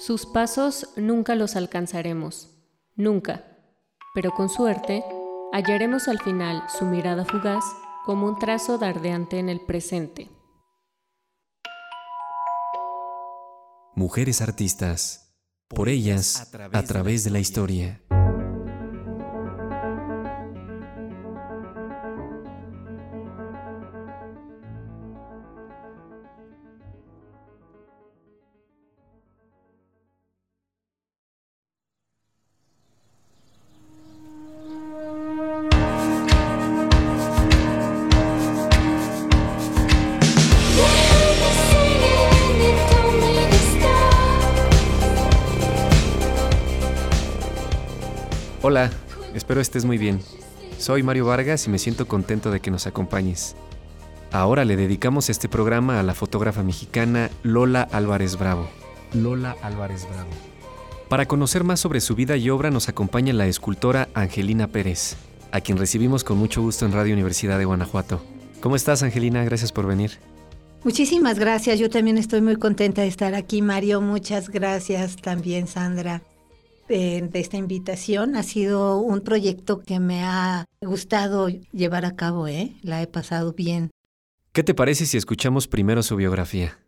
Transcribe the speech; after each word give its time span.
Sus 0.00 0.24
pasos 0.24 0.88
nunca 0.96 1.34
los 1.34 1.56
alcanzaremos, 1.56 2.48
nunca, 2.96 3.44
pero 4.14 4.30
con 4.30 4.48
suerte 4.48 5.04
hallaremos 5.52 6.08
al 6.08 6.18
final 6.18 6.64
su 6.70 6.86
mirada 6.86 7.26
fugaz 7.26 7.62
como 8.06 8.26
un 8.26 8.38
trazo 8.38 8.78
dardeante 8.78 9.38
en 9.38 9.50
el 9.50 9.60
presente. 9.60 10.30
Mujeres 13.94 14.40
artistas, 14.40 15.36
por 15.68 15.90
ellas, 15.90 16.50
a 16.72 16.82
través 16.84 17.22
de 17.24 17.30
la 17.30 17.40
historia. 17.40 18.00
Espero 49.60 49.80
estés 49.80 49.84
muy 49.84 49.98
bien. 49.98 50.20
Soy 50.78 51.02
Mario 51.02 51.26
Vargas 51.26 51.66
y 51.66 51.70
me 51.70 51.78
siento 51.78 52.08
contento 52.08 52.50
de 52.50 52.60
que 52.60 52.70
nos 52.70 52.86
acompañes. 52.86 53.56
Ahora 54.32 54.64
le 54.64 54.76
dedicamos 54.76 55.28
este 55.28 55.48
programa 55.48 56.00
a 56.00 56.02
la 56.02 56.14
fotógrafa 56.14 56.62
mexicana 56.62 57.30
Lola 57.42 57.82
Álvarez 57.82 58.38
Bravo. 58.38 58.68
Lola 59.12 59.56
Álvarez 59.62 60.06
Bravo. 60.10 60.30
Para 61.08 61.26
conocer 61.26 61.64
más 61.64 61.80
sobre 61.80 62.00
su 62.00 62.14
vida 62.14 62.36
y 62.36 62.48
obra 62.50 62.70
nos 62.70 62.88
acompaña 62.88 63.32
la 63.32 63.46
escultora 63.46 64.08
Angelina 64.14 64.68
Pérez, 64.68 65.16
a 65.50 65.60
quien 65.60 65.76
recibimos 65.76 66.24
con 66.24 66.38
mucho 66.38 66.62
gusto 66.62 66.86
en 66.86 66.92
Radio 66.92 67.12
Universidad 67.12 67.58
de 67.58 67.64
Guanajuato. 67.64 68.22
¿Cómo 68.60 68.76
estás, 68.76 69.02
Angelina? 69.02 69.44
Gracias 69.44 69.72
por 69.72 69.86
venir. 69.86 70.12
Muchísimas 70.84 71.38
gracias. 71.38 71.78
Yo 71.78 71.90
también 71.90 72.16
estoy 72.16 72.40
muy 72.40 72.56
contenta 72.56 73.02
de 73.02 73.08
estar 73.08 73.34
aquí, 73.34 73.60
Mario. 73.60 74.00
Muchas 74.00 74.48
gracias 74.48 75.16
también, 75.16 75.66
Sandra 75.66 76.22
de, 76.90 77.30
esta 77.34 77.56
invitación. 77.56 78.36
Ha 78.36 78.42
sido 78.42 78.98
un 78.98 79.20
proyecto 79.20 79.80
que 79.80 80.00
me 80.00 80.22
ha 80.24 80.66
gustado 80.82 81.48
llevar 81.48 82.04
a 82.04 82.16
cabo, 82.16 82.48
¿eh? 82.48 82.74
La 82.82 83.00
he 83.00 83.06
pasado 83.06 83.52
bien. 83.52 83.90
¿Qué 84.52 84.62
te 84.62 84.74
parece 84.74 85.06
si 85.06 85.16
escuchamos 85.16 85.68
primero 85.68 86.02
su 86.02 86.16
biografía? 86.16 86.78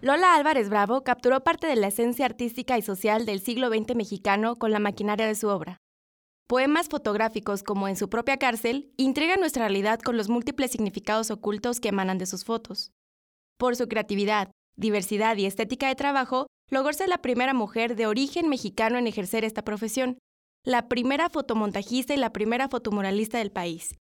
Lola 0.00 0.34
Álvarez 0.34 0.68
Bravo 0.68 1.02
capturó 1.04 1.42
parte 1.42 1.66
de 1.66 1.76
la 1.76 1.88
esencia 1.88 2.26
artística 2.26 2.76
y 2.76 2.82
social 2.82 3.26
del 3.26 3.40
siglo 3.40 3.68
XX 3.68 3.94
mexicano 3.94 4.56
con 4.56 4.72
la 4.72 4.78
maquinaria 4.78 5.26
de 5.26 5.34
su 5.34 5.48
obra. 5.48 5.78
Poemas 6.48 6.88
fotográficos 6.88 7.62
como 7.62 7.88
En 7.88 7.96
su 7.96 8.08
propia 8.08 8.36
cárcel 8.36 8.92
intrigan 8.96 9.40
nuestra 9.40 9.64
realidad 9.64 10.00
con 10.00 10.16
los 10.16 10.28
múltiples 10.28 10.70
significados 10.70 11.30
ocultos 11.30 11.80
que 11.80 11.88
emanan 11.88 12.18
de 12.18 12.26
sus 12.26 12.44
fotos. 12.44 12.92
Por 13.56 13.74
su 13.74 13.88
creatividad, 13.88 14.50
diversidad 14.76 15.36
y 15.36 15.46
estética 15.46 15.88
de 15.88 15.96
trabajo, 15.96 16.46
logró 16.70 16.92
ser 16.92 17.08
la 17.08 17.18
primera 17.18 17.54
mujer 17.54 17.96
de 17.96 18.06
origen 18.06 18.48
mexicano 18.48 18.98
en 18.98 19.06
ejercer 19.06 19.44
esta 19.44 19.62
profesión, 19.62 20.18
la 20.64 20.88
primera 20.88 21.30
fotomontajista 21.30 22.14
y 22.14 22.16
la 22.16 22.32
primera 22.32 22.68
fotomuralista 22.68 23.38
del 23.38 23.52
país. 23.52 23.96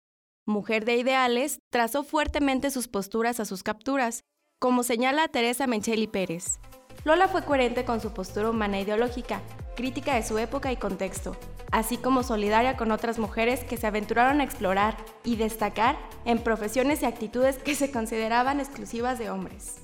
Mujer 0.47 0.85
de 0.85 0.97
ideales, 0.97 1.59
trazó 1.71 2.05
fuertemente 2.05 2.71
sus 2.71 2.89
posturas 2.89 3.41
a 3.41 3.45
sus 3.45 3.63
capturas, 3.63 4.23
como 4.61 4.83
señala 4.83 5.29
Teresa 5.29 5.67
Mencheli 5.67 6.07
Pérez. 6.07 6.59
Lola 7.05 7.27
fue 7.27 7.45
coherente 7.45 7.85
con 7.85 8.01
su 8.01 8.13
postura 8.13 8.51
humana 8.51 8.79
e 8.79 8.83
ideológica, 8.83 9.41
crítica 9.75 10.15
de 10.15 10.23
su 10.23 10.39
época 10.39 10.71
y 10.71 10.77
contexto, 10.77 11.37
así 11.73 11.97
como 11.97 12.23
solidaria 12.23 12.77
con 12.77 12.93
otras 12.93 13.19
mujeres 13.19 13.65
que 13.65 13.77
se 13.77 13.89
aventuraron 13.89 14.41
a 14.41 14.45
explorar 14.45 14.97
y 15.25 15.35
destacar 15.35 15.99
en 16.25 16.39
profesiones 16.39 17.03
y 17.03 17.07
actitudes 17.07 17.59
que 17.59 17.75
se 17.75 17.91
consideraban 17.91 18.61
exclusivas 18.61 19.19
de 19.19 19.31
hombres. 19.31 19.81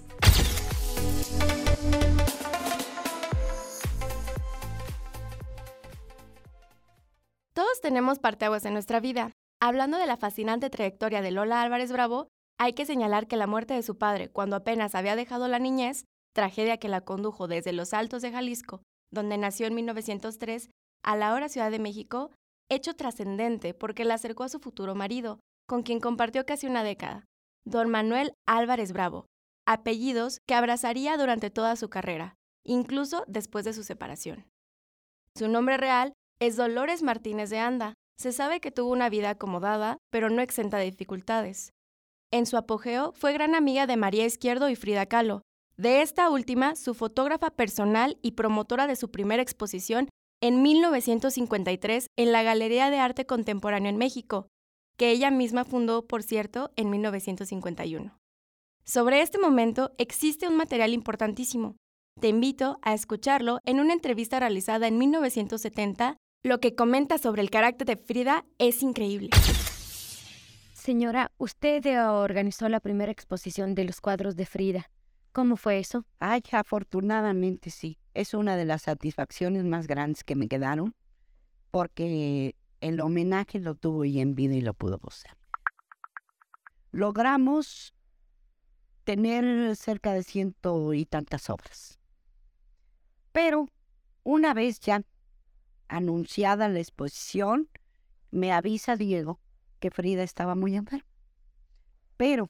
Todos 7.58 7.80
tenemos 7.80 8.20
parteaguas 8.20 8.64
en 8.66 8.72
nuestra 8.72 9.00
vida. 9.00 9.32
Hablando 9.60 9.98
de 9.98 10.06
la 10.06 10.16
fascinante 10.16 10.70
trayectoria 10.70 11.22
de 11.22 11.32
Lola 11.32 11.60
Álvarez 11.60 11.90
Bravo, 11.90 12.28
hay 12.56 12.72
que 12.74 12.86
señalar 12.86 13.26
que 13.26 13.36
la 13.36 13.48
muerte 13.48 13.74
de 13.74 13.82
su 13.82 13.98
padre 13.98 14.30
cuando 14.30 14.54
apenas 14.54 14.94
había 14.94 15.16
dejado 15.16 15.48
la 15.48 15.58
niñez, 15.58 16.04
tragedia 16.32 16.76
que 16.76 16.86
la 16.86 17.00
condujo 17.00 17.48
desde 17.48 17.72
los 17.72 17.94
Altos 17.94 18.22
de 18.22 18.30
Jalisco, 18.30 18.82
donde 19.10 19.38
nació 19.38 19.66
en 19.66 19.74
1903, 19.74 20.70
a 21.02 21.16
la 21.16 21.34
hora 21.34 21.48
Ciudad 21.48 21.72
de 21.72 21.80
México, 21.80 22.30
hecho 22.70 22.94
trascendente 22.94 23.74
porque 23.74 24.04
la 24.04 24.14
acercó 24.14 24.44
a 24.44 24.48
su 24.48 24.60
futuro 24.60 24.94
marido, 24.94 25.40
con 25.66 25.82
quien 25.82 25.98
compartió 25.98 26.46
casi 26.46 26.68
una 26.68 26.84
década, 26.84 27.24
don 27.64 27.90
Manuel 27.90 28.34
Álvarez 28.46 28.92
Bravo, 28.92 29.26
apellidos 29.66 30.38
que 30.46 30.54
abrazaría 30.54 31.16
durante 31.16 31.50
toda 31.50 31.74
su 31.74 31.90
carrera, 31.90 32.36
incluso 32.64 33.24
después 33.26 33.64
de 33.64 33.72
su 33.72 33.82
separación. 33.82 34.46
Su 35.34 35.48
nombre 35.48 35.76
real 35.76 36.12
es 36.40 36.56
Dolores 36.56 37.02
Martínez 37.02 37.50
de 37.50 37.58
Anda. 37.58 37.94
Se 38.16 38.32
sabe 38.32 38.60
que 38.60 38.70
tuvo 38.70 38.92
una 38.92 39.08
vida 39.08 39.30
acomodada, 39.30 39.98
pero 40.10 40.30
no 40.30 40.42
exenta 40.42 40.78
de 40.78 40.86
dificultades. 40.86 41.72
En 42.32 42.46
su 42.46 42.56
apogeo 42.56 43.12
fue 43.12 43.32
gran 43.32 43.54
amiga 43.54 43.86
de 43.86 43.96
María 43.96 44.26
Izquierdo 44.26 44.68
y 44.68 44.76
Frida 44.76 45.06
Kahlo. 45.06 45.42
De 45.76 46.02
esta 46.02 46.28
última, 46.30 46.74
su 46.76 46.94
fotógrafa 46.94 47.50
personal 47.50 48.18
y 48.22 48.32
promotora 48.32 48.86
de 48.86 48.96
su 48.96 49.10
primera 49.10 49.42
exposición 49.42 50.08
en 50.40 50.62
1953 50.62 52.08
en 52.16 52.32
la 52.32 52.42
Galería 52.42 52.90
de 52.90 52.98
Arte 52.98 53.26
Contemporáneo 53.26 53.88
en 53.88 53.96
México, 53.96 54.48
que 54.96 55.10
ella 55.10 55.30
misma 55.30 55.64
fundó, 55.64 56.06
por 56.06 56.22
cierto, 56.22 56.70
en 56.76 56.90
1951. 56.90 58.18
Sobre 58.84 59.22
este 59.22 59.38
momento 59.38 59.92
existe 59.98 60.48
un 60.48 60.56
material 60.56 60.92
importantísimo. 60.92 61.76
Te 62.20 62.28
invito 62.28 62.78
a 62.82 62.94
escucharlo 62.94 63.60
en 63.64 63.80
una 63.80 63.92
entrevista 63.92 64.40
realizada 64.40 64.88
en 64.88 64.98
1970 64.98 66.16
lo 66.42 66.60
que 66.60 66.74
comenta 66.74 67.18
sobre 67.18 67.42
el 67.42 67.50
carácter 67.50 67.86
de 67.86 67.96
Frida 67.96 68.44
es 68.58 68.82
increíble. 68.82 69.30
Señora, 70.72 71.32
usted 71.36 71.82
organizó 72.08 72.68
la 72.68 72.80
primera 72.80 73.12
exposición 73.12 73.74
de 73.74 73.84
los 73.84 74.00
cuadros 74.00 74.36
de 74.36 74.46
Frida. 74.46 74.90
¿Cómo 75.32 75.56
fue 75.56 75.78
eso? 75.78 76.04
Ay, 76.18 76.42
afortunadamente 76.52 77.70
sí. 77.70 77.98
Es 78.14 78.34
una 78.34 78.56
de 78.56 78.64
las 78.64 78.82
satisfacciones 78.82 79.64
más 79.64 79.86
grandes 79.86 80.24
que 80.24 80.34
me 80.34 80.48
quedaron, 80.48 80.94
porque 81.70 82.54
el 82.80 83.00
homenaje 83.00 83.58
lo 83.58 83.74
tuvo 83.74 84.04
y 84.04 84.20
en 84.20 84.34
vida 84.34 84.54
y 84.54 84.60
lo 84.60 84.74
pudo 84.74 84.98
gozar. 84.98 85.36
Logramos 86.90 87.94
tener 89.04 89.76
cerca 89.76 90.14
de 90.14 90.22
ciento 90.22 90.94
y 90.94 91.04
tantas 91.04 91.50
obras. 91.50 91.98
Pero 93.32 93.66
una 94.22 94.54
vez 94.54 94.80
ya 94.80 95.02
anunciada 95.88 96.68
la 96.68 96.78
exposición, 96.78 97.68
me 98.30 98.52
avisa 98.52 98.96
Diego 98.96 99.40
que 99.80 99.90
Frida 99.90 100.22
estaba 100.22 100.54
muy 100.54 100.76
enferma, 100.76 101.06
pero 102.16 102.48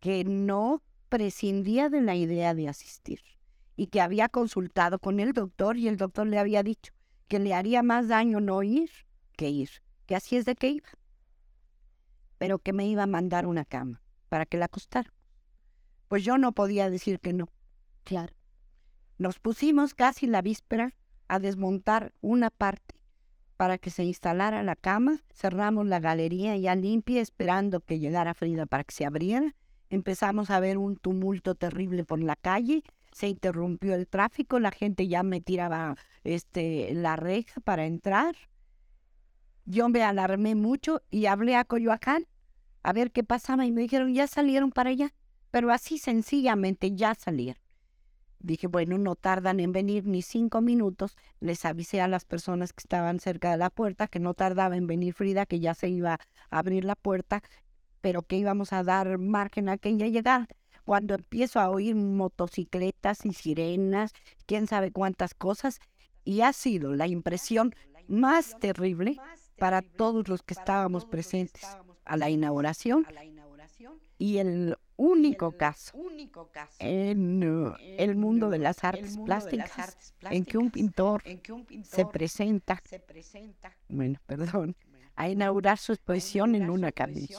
que 0.00 0.24
no 0.24 0.82
prescindía 1.08 1.88
de 1.88 2.02
la 2.02 2.16
idea 2.16 2.54
de 2.54 2.68
asistir 2.68 3.20
y 3.76 3.88
que 3.88 4.00
había 4.00 4.28
consultado 4.28 4.98
con 4.98 5.20
el 5.20 5.32
doctor 5.32 5.76
y 5.76 5.88
el 5.88 5.96
doctor 5.96 6.26
le 6.26 6.38
había 6.38 6.62
dicho 6.62 6.92
que 7.28 7.38
le 7.38 7.54
haría 7.54 7.82
más 7.82 8.08
daño 8.08 8.40
no 8.40 8.62
ir 8.62 8.90
que 9.36 9.50
ir, 9.50 9.70
que 10.06 10.16
así 10.16 10.36
es 10.36 10.44
de 10.44 10.54
que 10.54 10.68
iba, 10.68 10.88
pero 12.38 12.58
que 12.58 12.72
me 12.72 12.86
iba 12.86 13.02
a 13.04 13.06
mandar 13.06 13.46
una 13.46 13.64
cama 13.64 14.02
para 14.28 14.46
que 14.46 14.56
la 14.56 14.66
acostara. 14.66 15.12
Pues 16.08 16.24
yo 16.24 16.38
no 16.38 16.52
podía 16.52 16.88
decir 16.90 17.20
que 17.20 17.32
no. 17.32 17.48
Claro. 18.04 18.34
Nos 19.18 19.38
pusimos 19.38 19.94
casi 19.94 20.26
la 20.26 20.42
víspera 20.42 20.94
a 21.28 21.38
desmontar 21.38 22.12
una 22.20 22.50
parte 22.50 22.94
para 23.56 23.78
que 23.78 23.90
se 23.90 24.04
instalara 24.04 24.62
la 24.62 24.76
cama. 24.76 25.20
Cerramos 25.32 25.86
la 25.86 26.00
galería 26.00 26.56
ya 26.56 26.74
limpia, 26.74 27.20
esperando 27.20 27.80
que 27.80 27.98
llegara 27.98 28.34
Frida 28.34 28.66
para 28.66 28.84
que 28.84 28.94
se 28.94 29.04
abriera. 29.04 29.54
Empezamos 29.88 30.50
a 30.50 30.60
ver 30.60 30.78
un 30.78 30.96
tumulto 30.96 31.54
terrible 31.54 32.04
por 32.04 32.20
la 32.20 32.36
calle. 32.36 32.82
Se 33.12 33.28
interrumpió 33.28 33.94
el 33.94 34.06
tráfico, 34.06 34.58
la 34.58 34.70
gente 34.70 35.08
ya 35.08 35.22
me 35.22 35.40
tiraba 35.40 35.96
este, 36.24 36.92
la 36.92 37.16
reja 37.16 37.60
para 37.60 37.86
entrar. 37.86 38.36
Yo 39.64 39.88
me 39.88 40.02
alarmé 40.02 40.54
mucho 40.54 41.02
y 41.10 41.26
hablé 41.26 41.56
a 41.56 41.64
Coyoacán 41.64 42.26
a 42.82 42.92
ver 42.92 43.10
qué 43.10 43.24
pasaba 43.24 43.66
y 43.66 43.72
me 43.72 43.80
dijeron, 43.80 44.14
ya 44.14 44.26
salieron 44.26 44.70
para 44.70 44.90
allá. 44.90 45.12
Pero 45.50 45.72
así 45.72 45.98
sencillamente 45.98 46.94
ya 46.94 47.14
salieron. 47.14 47.65
Dije, 48.38 48.66
bueno, 48.66 48.98
no 48.98 49.16
tardan 49.16 49.60
en 49.60 49.72
venir 49.72 50.06
ni 50.06 50.22
cinco 50.22 50.60
minutos. 50.60 51.16
Les 51.40 51.64
avisé 51.64 52.00
a 52.00 52.08
las 52.08 52.24
personas 52.24 52.72
que 52.72 52.82
estaban 52.82 53.20
cerca 53.20 53.50
de 53.50 53.56
la 53.56 53.70
puerta 53.70 54.08
que 54.08 54.20
no 54.20 54.34
tardaba 54.34 54.76
en 54.76 54.86
venir 54.86 55.14
Frida, 55.14 55.46
que 55.46 55.60
ya 55.60 55.74
se 55.74 55.88
iba 55.88 56.14
a 56.14 56.58
abrir 56.58 56.84
la 56.84 56.94
puerta, 56.94 57.42
pero 58.00 58.22
que 58.22 58.36
íbamos 58.36 58.72
a 58.72 58.82
dar 58.82 59.18
margen 59.18 59.68
a 59.68 59.78
que 59.78 59.88
ella 59.90 60.06
llegara. 60.06 60.48
cuando 60.84 61.14
empiezo 61.14 61.58
a 61.58 61.68
oír 61.68 61.96
motocicletas 61.96 63.26
y 63.26 63.32
sirenas, 63.32 64.12
quién 64.46 64.68
sabe 64.68 64.92
cuántas 64.92 65.34
cosas, 65.34 65.80
y 66.24 66.42
ha 66.42 66.52
sido 66.52 66.94
la 66.94 67.08
impresión 67.08 67.74
más 68.06 68.56
terrible 68.60 69.16
para 69.58 69.82
todos 69.82 70.28
los 70.28 70.42
que 70.42 70.54
estábamos 70.54 71.04
presentes 71.04 71.64
a 72.04 72.16
la 72.16 72.30
inauguración 72.30 73.04
y 74.18 74.38
el 74.38 74.76
único 74.96 75.52
caso 75.52 75.96
en 76.78 77.74
el 77.98 78.16
mundo 78.16 78.50
de 78.50 78.58
las 78.58 78.84
artes 78.84 79.18
plásticas 79.18 80.14
en 80.30 80.44
que 80.44 80.58
un 80.58 80.70
pintor 80.70 81.22
se 81.82 82.04
presenta, 82.06 82.82
bueno, 83.88 84.18
perdón, 84.26 84.76
a 85.14 85.28
inaugurar 85.28 85.78
su 85.78 85.92
exposición 85.92 86.54
en 86.54 86.70
una 86.70 86.92
camilla. 86.92 87.38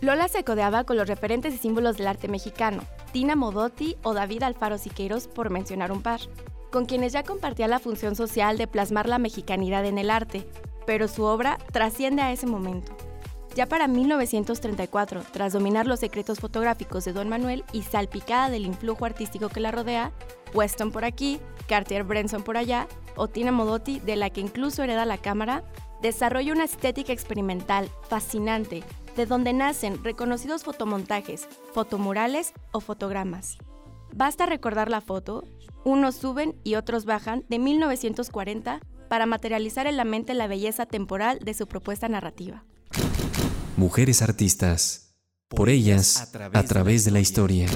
Lola 0.00 0.28
se 0.28 0.44
codeaba 0.44 0.84
con 0.84 0.96
los 0.96 1.08
referentes 1.08 1.52
y 1.52 1.58
símbolos 1.58 1.96
del 1.96 2.06
arte 2.06 2.28
mexicano, 2.28 2.84
Tina 3.12 3.34
Modotti 3.34 3.96
o 4.04 4.14
David 4.14 4.44
Alfaro 4.44 4.78
Siqueiros, 4.78 5.26
por 5.26 5.50
mencionar 5.50 5.90
un 5.90 6.02
par, 6.02 6.20
con 6.70 6.86
quienes 6.86 7.12
ya 7.12 7.24
compartía 7.24 7.66
la 7.66 7.80
función 7.80 8.14
social 8.14 8.58
de 8.58 8.68
plasmar 8.68 9.08
la 9.08 9.18
mexicanidad 9.18 9.84
en 9.86 9.98
el 9.98 10.10
arte, 10.10 10.46
pero 10.86 11.08
su 11.08 11.24
obra 11.24 11.58
trasciende 11.72 12.22
a 12.22 12.30
ese 12.30 12.46
momento. 12.46 12.96
Ya 13.58 13.66
para 13.66 13.88
1934, 13.88 15.24
tras 15.32 15.52
dominar 15.52 15.88
los 15.88 15.98
secretos 15.98 16.38
fotográficos 16.38 17.04
de 17.04 17.12
Don 17.12 17.28
Manuel 17.28 17.64
y 17.72 17.82
salpicada 17.82 18.50
del 18.50 18.64
influjo 18.64 19.04
artístico 19.04 19.48
que 19.48 19.58
la 19.58 19.72
rodea, 19.72 20.12
Weston 20.54 20.92
por 20.92 21.04
aquí, 21.04 21.40
Cartier 21.66 22.04
Brenson 22.04 22.44
por 22.44 22.56
allá, 22.56 22.86
o 23.16 23.26
Tina 23.26 23.50
Modotti, 23.50 23.98
de 23.98 24.14
la 24.14 24.30
que 24.30 24.42
incluso 24.42 24.84
hereda 24.84 25.04
la 25.06 25.18
cámara, 25.18 25.64
desarrolla 26.00 26.52
una 26.52 26.66
estética 26.66 27.12
experimental 27.12 27.90
fascinante 28.08 28.84
de 29.16 29.26
donde 29.26 29.52
nacen 29.52 30.04
reconocidos 30.04 30.62
fotomontajes, 30.62 31.48
fotomurales 31.74 32.52
o 32.70 32.78
fotogramas. 32.78 33.58
Basta 34.14 34.46
recordar 34.46 34.88
la 34.88 35.00
foto, 35.00 35.42
unos 35.82 36.14
suben 36.14 36.54
y 36.62 36.76
otros 36.76 37.06
bajan 37.06 37.44
de 37.48 37.58
1940 37.58 38.78
para 39.08 39.26
materializar 39.26 39.88
en 39.88 39.96
la 39.96 40.04
mente 40.04 40.34
la 40.34 40.46
belleza 40.46 40.86
temporal 40.86 41.40
de 41.40 41.54
su 41.54 41.66
propuesta 41.66 42.08
narrativa. 42.08 42.62
Mujeres 43.78 44.22
artistas, 44.22 45.14
por 45.46 45.68
ellas, 45.68 46.34
a 46.52 46.62
través 46.64 47.04
de 47.04 47.12
la 47.12 47.20
historia. 47.20 47.68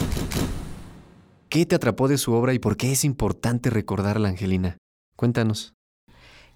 ¿Qué 1.49 1.65
te 1.65 1.77
atrapó 1.77 2.09
de 2.09 2.19
su 2.19 2.33
obra 2.33 2.53
y 2.55 2.59
por 2.59 2.77
qué 2.77 2.91
es 2.91 3.05
importante 3.05 3.71
recordarla, 3.71 4.29
Angelina? 4.29 4.79
Cuéntanos. 5.15 5.75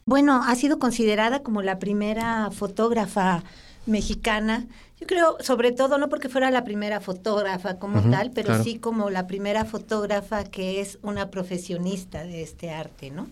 Bueno, 0.05 0.43
ha 0.45 0.53
sido 0.57 0.81
considerada 0.81 1.45
como 1.45 1.63
la 1.63 1.79
primera 1.79 2.51
fotógrafa 2.51 3.45
mexicana. 3.87 4.67
Yo 5.01 5.07
creo, 5.07 5.37
sobre 5.39 5.71
todo, 5.71 5.97
no 5.97 6.09
porque 6.09 6.29
fuera 6.29 6.51
la 6.51 6.65
primera 6.65 7.01
fotógrafa 7.01 7.79
como 7.79 8.03
tal, 8.11 8.33
pero 8.33 8.65
sí 8.65 8.81
como 8.81 9.11
la 9.11 9.29
primera 9.29 9.65
fotógrafa 9.65 10.43
que 10.43 10.81
es 10.81 10.99
una 11.03 11.31
profesionista 11.31 12.25
de 12.25 12.43
este 12.43 12.71
arte, 12.71 13.13
¿no? 13.13 13.29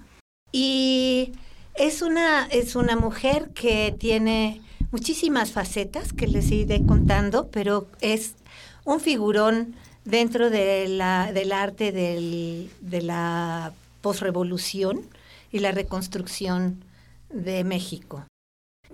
Y 0.53 1.33
es 1.75 2.03
una, 2.03 2.47
es 2.47 2.77
una 2.77 2.95
mujer 2.95 3.51
que 3.53 3.97
tiene 3.99 4.61
muchísimas 4.95 5.51
facetas 5.51 6.13
que 6.13 6.29
les 6.29 6.53
iré 6.53 6.87
contando, 6.87 7.49
pero 7.51 7.89
es 8.01 8.37
un 8.85 9.01
figurón 9.01 9.75
dentro 10.05 10.51
de 10.51 10.87
la, 10.87 11.33
del 11.33 11.51
arte 11.51 11.91
del, 11.91 12.71
de 12.81 13.03
la 13.03 13.73
posrevolución 14.03 15.01
y 15.51 15.59
la 15.59 15.73
reconstrucción 15.73 16.85
de 17.29 17.65
México. 17.65 18.25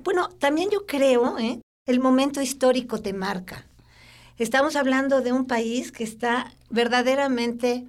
Bueno, 0.03 0.31
también 0.39 0.71
yo 0.71 0.87
creo, 0.87 1.39
¿eh? 1.39 1.61
el 1.87 2.01
momento 2.01 2.41
histórico 2.41 3.03
te 3.03 3.13
marca. 3.13 3.67
Estamos 4.39 4.77
hablando 4.77 5.21
de 5.21 5.33
un 5.33 5.45
país 5.45 5.93
que 5.93 6.05
está 6.05 6.51
verdaderamente 6.71 7.85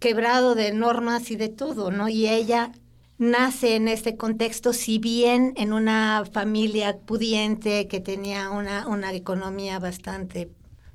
quebrado 0.00 0.56
de 0.56 0.72
normas 0.72 1.30
y 1.30 1.36
de 1.36 1.50
todo, 1.50 1.92
¿no? 1.92 2.08
Y 2.08 2.26
ella 2.26 2.72
nace 3.18 3.74
en 3.76 3.88
este 3.88 4.16
contexto, 4.16 4.72
si 4.72 4.98
bien 4.98 5.52
en 5.56 5.72
una 5.72 6.24
familia 6.32 6.98
pudiente 6.98 7.88
que 7.88 8.00
tenía 8.00 8.50
una, 8.50 8.86
una 8.86 9.12
economía 9.12 9.78
bastante 9.78 10.50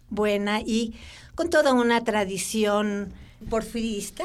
buena 0.10 0.62
y 0.62 0.96
con 1.36 1.50
toda 1.50 1.74
una 1.74 2.04
tradición 2.04 3.14
porfirista, 3.50 4.24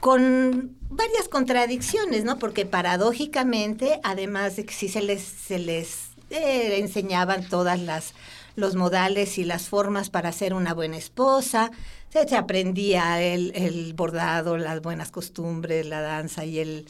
con 0.00 0.76
varias 0.90 1.28
contradicciones, 1.28 2.24
¿no? 2.24 2.38
Porque 2.38 2.66
paradójicamente, 2.66 4.00
además 4.02 4.56
de 4.56 4.66
que 4.66 4.74
sí 4.74 4.88
se 4.88 5.00
les, 5.00 5.22
se 5.22 5.58
les 5.58 6.10
eh, 6.30 6.78
enseñaban 6.78 7.48
todas 7.48 7.80
las 7.80 8.12
los 8.56 8.76
modales 8.76 9.38
y 9.38 9.44
las 9.44 9.68
formas 9.68 10.10
para 10.10 10.30
ser 10.30 10.54
una 10.54 10.74
buena 10.74 10.96
esposa, 10.96 11.72
se, 12.10 12.36
aprendía 12.36 13.20
el, 13.20 13.50
el, 13.56 13.94
bordado, 13.94 14.56
las 14.56 14.80
buenas 14.80 15.10
costumbres, 15.10 15.86
la 15.86 16.00
danza 16.00 16.44
y 16.44 16.60
el, 16.60 16.86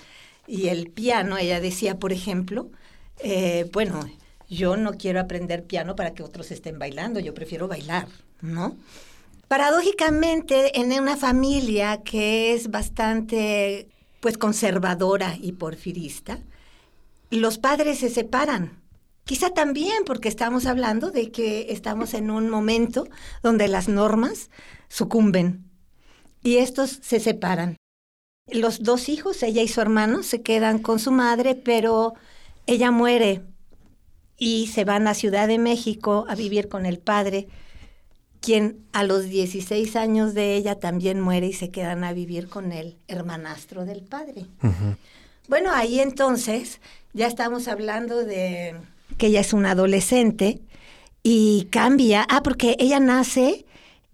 y 0.46 0.68
el 0.68 0.90
piano. 0.90 1.36
Ella 1.38 1.60
decía, 1.60 1.98
por 1.98 2.12
ejemplo, 2.12 2.70
eh, 3.18 3.68
bueno, 3.72 4.08
yo 4.48 4.76
no 4.76 4.94
quiero 4.94 5.20
aprender 5.20 5.64
piano 5.64 5.96
para 5.96 6.14
que 6.14 6.22
otros 6.22 6.50
estén 6.50 6.78
bailando, 6.78 7.20
yo 7.20 7.34
prefiero 7.34 7.68
bailar, 7.68 8.08
¿no? 8.40 8.76
Paradójicamente, 9.48 10.80
en 10.80 10.92
una 10.98 11.16
familia 11.16 12.02
que 12.02 12.54
es 12.54 12.70
bastante 12.70 13.88
pues 14.20 14.38
conservadora 14.38 15.36
y 15.38 15.52
porfirista, 15.52 16.38
los 17.30 17.58
padres 17.58 17.98
se 17.98 18.08
separan. 18.08 18.80
Quizá 19.24 19.50
también 19.50 20.04
porque 20.04 20.28
estamos 20.28 20.66
hablando 20.66 21.10
de 21.10 21.30
que 21.30 21.72
estamos 21.72 22.14
en 22.14 22.30
un 22.30 22.48
momento 22.50 23.06
donde 23.42 23.68
las 23.68 23.88
normas 23.88 24.50
sucumben 24.88 25.64
y 26.42 26.56
estos 26.56 27.00
se 27.02 27.20
separan. 27.20 27.76
Los 28.46 28.82
dos 28.82 29.08
hijos, 29.08 29.42
ella 29.42 29.62
y 29.62 29.68
su 29.68 29.80
hermano, 29.80 30.22
se 30.22 30.42
quedan 30.42 30.78
con 30.78 30.98
su 30.98 31.10
madre, 31.10 31.54
pero 31.54 32.14
ella 32.66 32.90
muere 32.90 33.42
y 34.36 34.66
se 34.66 34.84
van 34.84 35.06
a 35.06 35.14
Ciudad 35.14 35.48
de 35.48 35.58
México 35.58 36.26
a 36.28 36.34
vivir 36.34 36.68
con 36.68 36.86
el 36.86 36.98
padre 36.98 37.48
quien 38.44 38.84
a 38.92 39.04
los 39.04 39.24
16 39.24 39.96
años 39.96 40.34
de 40.34 40.54
ella 40.54 40.78
también 40.78 41.18
muere 41.18 41.46
y 41.46 41.52
se 41.54 41.70
quedan 41.70 42.04
a 42.04 42.12
vivir 42.12 42.48
con 42.48 42.72
el 42.72 42.98
hermanastro 43.08 43.86
del 43.86 44.02
padre. 44.02 44.44
Bueno, 45.48 45.72
ahí 45.72 46.00
entonces 46.00 46.82
ya 47.14 47.26
estamos 47.26 47.68
hablando 47.68 48.22
de 48.22 48.76
que 49.16 49.28
ella 49.28 49.40
es 49.40 49.54
una 49.54 49.70
adolescente 49.70 50.60
y 51.22 51.68
cambia. 51.70 52.26
Ah, 52.28 52.42
porque 52.42 52.76
ella 52.78 53.00
nace 53.00 53.64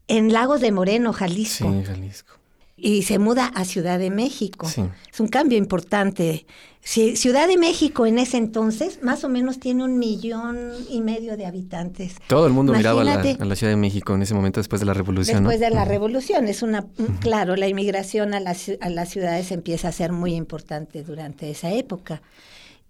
en 0.06 0.32
Lagos 0.32 0.60
de 0.60 0.70
Moreno, 0.70 1.12
Jalisco. 1.12 1.68
Sí, 1.68 1.84
Jalisco. 1.84 2.39
Y 2.82 3.02
se 3.02 3.18
muda 3.18 3.46
a 3.46 3.64
Ciudad 3.64 3.98
de 3.98 4.10
México. 4.10 4.66
Es 4.66 5.20
un 5.20 5.28
cambio 5.28 5.58
importante 5.58 6.46
Ciudad 6.82 7.46
de 7.46 7.58
México 7.58 8.06
en 8.06 8.18
ese 8.18 8.38
entonces 8.38 9.00
más 9.02 9.22
o 9.22 9.28
menos 9.28 9.60
tiene 9.60 9.84
un 9.84 9.98
millón 9.98 10.72
y 10.88 11.02
medio 11.02 11.36
de 11.36 11.44
habitantes. 11.44 12.14
Todo 12.26 12.46
el 12.46 12.52
mundo 12.52 12.72
miraba 12.72 13.02
a 13.02 13.04
la, 13.04 13.22
Ciudad 13.54 13.72
de 13.72 13.76
México 13.76 14.14
en 14.14 14.22
ese 14.22 14.34
momento 14.34 14.60
después 14.60 14.80
de 14.80 14.86
la 14.86 14.94
revolución. 14.94 15.44
Después 15.44 15.60
de 15.60 15.70
la 15.70 15.84
revolución, 15.84 16.48
es 16.48 16.62
una, 16.62 16.86
claro, 17.20 17.54
la 17.54 17.68
inmigración 17.68 18.32
a 18.32 18.40
las, 18.40 18.72
a 18.80 18.88
las 18.88 19.10
ciudades 19.10 19.52
empieza 19.52 19.88
a 19.88 19.92
ser 19.92 20.10
muy 20.10 20.34
importante 20.34 21.04
durante 21.04 21.50
esa 21.50 21.70
época. 21.70 22.22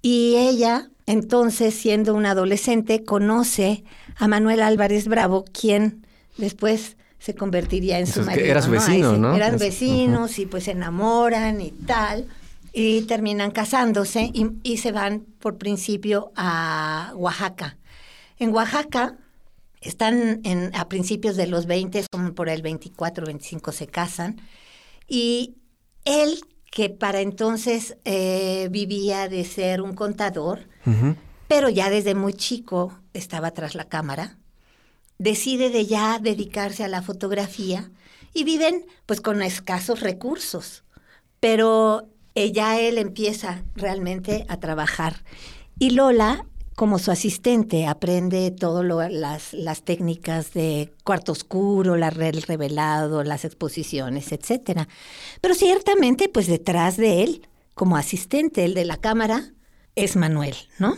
Y 0.03 0.37
ella, 0.37 0.89
entonces, 1.07 1.75
siendo 1.75 2.15
una 2.15 2.31
adolescente, 2.31 3.05
conoce 3.05 3.83
a 4.17 4.29
Manuel 4.29 4.63
Álvarez 4.63 5.09
Bravo, 5.09 5.45
quien 5.53 6.07
después 6.39 6.97
se 7.21 7.37
convertiría 7.37 8.01
en 8.01 8.09
su 8.09 8.23
marido. 8.23 8.47
Era 8.47 8.63
su 8.63 8.71
vecino, 8.73 9.17
¿no? 9.17 9.37
Eran 9.37 9.59
vecinos 9.59 10.39
y 10.41 10.47
pues 10.47 10.65
se 10.65 10.73
enamoran 10.73 11.61
y 11.61 11.71
tal 11.71 12.27
y 12.73 13.03
terminan 13.03 13.51
casándose 13.51 14.31
y, 14.63 14.77
se 14.79 14.93
van 14.93 15.21
por 15.39 15.59
principio 15.59 16.33
a 16.37 17.13
Oaxaca. 17.17 17.77
En 18.39 18.55
Oaxaca 18.55 19.17
están 19.81 20.41
en, 20.45 20.71
a 20.75 20.89
principios 20.89 21.37
de 21.37 21.47
los 21.47 21.67
20, 21.67 22.05
como 22.11 22.35
por 22.35 22.49
el 22.49 22.63
24, 22.63 23.27
25 23.27 23.73
se 23.73 23.87
casan, 23.87 24.41
y 25.09 25.57
él, 26.05 26.41
que 26.71 26.91
para 26.91 27.21
entonces 27.21 27.97
eh, 28.05 28.69
vivía 28.71 29.29
de 29.29 29.45
ser 29.45 29.83
un 29.83 29.95
contador, 29.95 30.69
pero 31.49 31.69
ya 31.69 31.91
desde 31.91 32.15
muy 32.15 32.33
chico 32.33 33.01
estaba 33.13 33.51
tras 33.51 33.75
la 33.75 33.87
cámara, 33.87 34.39
decide 35.21 35.69
de 35.69 35.85
ya 35.85 36.19
dedicarse 36.19 36.83
a 36.83 36.89
la 36.89 37.03
fotografía 37.03 37.91
y 38.33 38.45
viven 38.45 38.87
pues 39.05 39.21
con 39.21 39.43
escasos 39.43 40.01
recursos. 40.01 40.83
Pero 41.41 42.09
ya 42.35 42.81
él 42.81 42.97
empieza 42.97 43.63
realmente 43.77 44.47
a 44.49 44.59
trabajar. 44.59 45.23
Y 45.79 45.91
Lola, 45.91 46.47
como 46.75 46.99
su 46.99 47.11
asistente, 47.11 47.87
aprende 47.87 48.51
todas 48.51 49.13
las, 49.13 49.53
las 49.53 49.83
técnicas 49.83 50.55
de 50.55 50.91
cuarto 51.05 51.33
oscuro, 51.33 51.97
la 51.97 52.09
red 52.09 52.43
revelado, 52.47 53.23
las 53.23 53.45
exposiciones, 53.45 54.33
etcétera. 54.33 54.89
Pero 55.43 55.55
ciertamente, 55.55 56.31
pues 56.31 56.47
detrás 56.47 56.97
de 56.97 57.23
él, 57.25 57.49
como 57.75 57.99
asistente, 57.99 58.65
el 58.65 58.73
de 58.73 58.87
la 58.87 58.97
cámara, 58.97 59.53
es 59.97 60.17
Manuel, 60.17 60.57
¿no? 60.79 60.97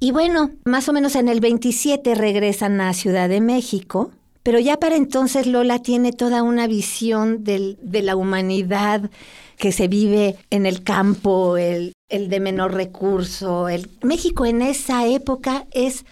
Y 0.00 0.10
bueno, 0.10 0.50
más 0.64 0.88
o 0.88 0.92
menos 0.92 1.14
en 1.14 1.28
el 1.28 1.40
27 1.40 2.14
regresan 2.14 2.80
a 2.80 2.92
Ciudad 2.94 3.28
de 3.28 3.40
México, 3.40 4.10
pero 4.42 4.58
ya 4.58 4.78
para 4.78 4.96
entonces 4.96 5.46
Lola 5.46 5.78
tiene 5.78 6.12
toda 6.12 6.42
una 6.42 6.66
visión 6.66 7.44
del, 7.44 7.78
de 7.80 8.02
la 8.02 8.16
humanidad 8.16 9.10
que 9.56 9.72
se 9.72 9.88
vive 9.88 10.36
en 10.50 10.66
el 10.66 10.82
campo, 10.82 11.56
el, 11.56 11.94
el 12.08 12.28
de 12.28 12.40
menor 12.40 12.74
recurso. 12.74 13.68
El, 13.68 13.88
México 14.02 14.44
en 14.44 14.62
esa 14.62 15.06
época 15.06 15.66
es 15.70 16.04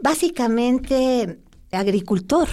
básicamente 0.00 1.38
agricultor, 1.70 2.48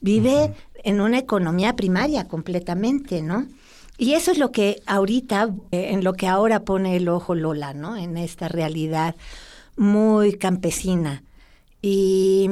vive 0.00 0.54
en 0.84 1.00
una 1.00 1.18
economía 1.18 1.74
primaria 1.74 2.28
completamente, 2.28 3.22
¿no? 3.22 3.46
Y 3.98 4.14
eso 4.14 4.30
es 4.30 4.38
lo 4.38 4.50
que 4.50 4.80
ahorita, 4.86 5.50
eh, 5.72 5.88
en 5.90 6.04
lo 6.04 6.14
que 6.14 6.26
ahora 6.26 6.60
pone 6.60 6.96
el 6.96 7.08
ojo 7.08 7.34
Lola, 7.34 7.74
¿no? 7.74 7.96
En 7.96 8.16
esta 8.16 8.48
realidad 8.48 9.14
muy 9.76 10.34
campesina. 10.34 11.22
Y 11.82 12.48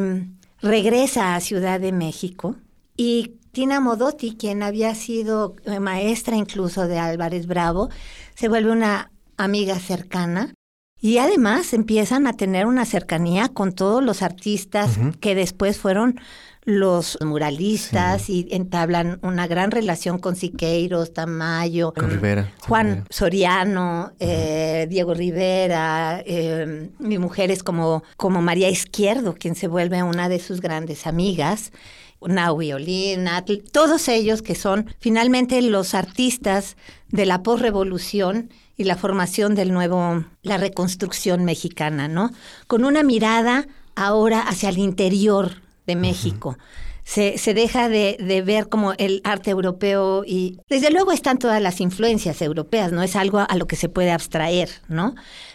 regresa 0.60 1.34
a 1.34 1.40
Ciudad 1.40 1.80
de 1.80 1.92
México 1.92 2.56
y 2.96 3.34
Tina 3.52 3.80
Modotti, 3.80 4.36
quien 4.36 4.62
había 4.62 4.94
sido 4.94 5.56
eh, 5.64 5.80
maestra 5.80 6.36
incluso 6.36 6.86
de 6.86 6.98
Álvarez 6.98 7.46
Bravo, 7.46 7.88
se 8.34 8.48
vuelve 8.48 8.72
una 8.72 9.10
amiga 9.36 9.78
cercana 9.78 10.54
y 11.00 11.18
además 11.18 11.72
empiezan 11.72 12.26
a 12.26 12.32
tener 12.32 12.66
una 12.66 12.84
cercanía 12.84 13.48
con 13.48 13.72
todos 13.72 14.02
los 14.02 14.22
artistas 14.22 14.98
que 15.20 15.34
después 15.34 15.78
fueron 15.78 16.20
los 16.68 17.16
muralistas 17.22 18.28
y 18.28 18.46
entablan 18.50 19.18
una 19.22 19.46
gran 19.46 19.70
relación 19.70 20.18
con 20.18 20.36
Siqueiros, 20.36 21.14
Tamayo, 21.14 21.94
con 21.94 22.10
Rivera, 22.10 22.52
Juan 22.60 23.06
Soriano, 23.08 24.12
eh, 24.20 24.86
Diego 24.90 25.14
Rivera, 25.14 26.22
eh, 26.26 26.90
mi 26.98 27.16
mujer 27.16 27.50
es 27.50 27.62
como, 27.62 28.02
como 28.18 28.42
María 28.42 28.68
Izquierdo, 28.68 29.34
quien 29.34 29.54
se 29.54 29.66
vuelve 29.66 30.02
una 30.02 30.28
de 30.28 30.38
sus 30.40 30.60
grandes 30.60 31.06
amigas. 31.06 31.72
Naui 32.20 32.74
Olin, 32.74 33.26
todos 33.72 34.06
ellos 34.08 34.42
que 34.42 34.54
son 34.54 34.94
finalmente 34.98 35.62
los 35.62 35.94
artistas 35.94 36.76
de 37.08 37.24
la 37.24 37.42
posrevolución 37.42 38.50
y 38.76 38.84
la 38.84 38.96
formación 38.96 39.54
del 39.54 39.72
nuevo, 39.72 40.22
la 40.42 40.58
reconstrucción 40.58 41.46
mexicana, 41.46 42.08
¿no? 42.08 42.30
Con 42.66 42.84
una 42.84 43.02
mirada 43.04 43.68
ahora 43.94 44.40
hacia 44.40 44.68
el 44.68 44.78
interior 44.78 45.66
de 45.88 45.96
México. 45.96 46.56
Se, 47.02 47.38
se, 47.38 47.54
deja 47.54 47.88
de, 47.88 48.18
de, 48.20 48.42
ver 48.42 48.68
como 48.68 48.92
el 48.92 49.22
arte 49.24 49.50
europeo 49.50 50.24
y 50.26 50.60
desde 50.68 50.90
luego 50.90 51.10
están 51.10 51.38
todas 51.38 51.60
las 51.60 51.80
influencias 51.80 52.42
europeas, 52.42 52.92
no 52.92 53.02
es 53.02 53.16
algo 53.16 53.38
a 53.38 53.56
lo 53.56 53.66
que 53.66 53.76
se 53.76 53.88
puede 53.88 54.12
abstraer, 54.12 54.68
¿no? 54.88 55.14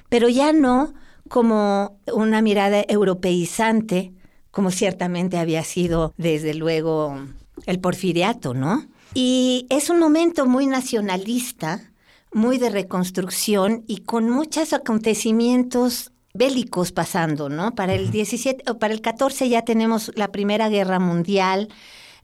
Pero 0.09 0.29
ya 0.29 0.51
no 0.51 0.95
como 1.29 1.99
una 2.11 2.41
mirada 2.41 2.83
europeizante, 2.87 4.13
como 4.49 4.71
ciertamente 4.71 5.37
había 5.37 5.63
sido 5.63 6.13
desde 6.17 6.55
luego 6.55 7.19
el 7.67 7.79
porfiriato, 7.79 8.55
¿no? 8.55 8.87
Y 9.13 9.67
es 9.69 9.91
un 9.91 9.99
momento 9.99 10.47
muy 10.47 10.65
nacionalista, 10.65 11.91
muy 12.33 12.57
de 12.57 12.71
reconstrucción 12.71 13.83
y 13.87 13.97
con 13.97 14.27
muchos 14.27 14.73
acontecimientos 14.73 16.12
bélicos 16.33 16.91
pasando, 16.91 17.49
¿no? 17.49 17.75
Para 17.75 17.93
el 17.93 18.11
17 18.11 18.71
o 18.71 18.79
para 18.79 18.93
el 18.93 19.01
14 19.01 19.49
ya 19.49 19.63
tenemos 19.63 20.11
la 20.15 20.31
Primera 20.31 20.69
Guerra 20.69 20.99
Mundial. 20.99 21.69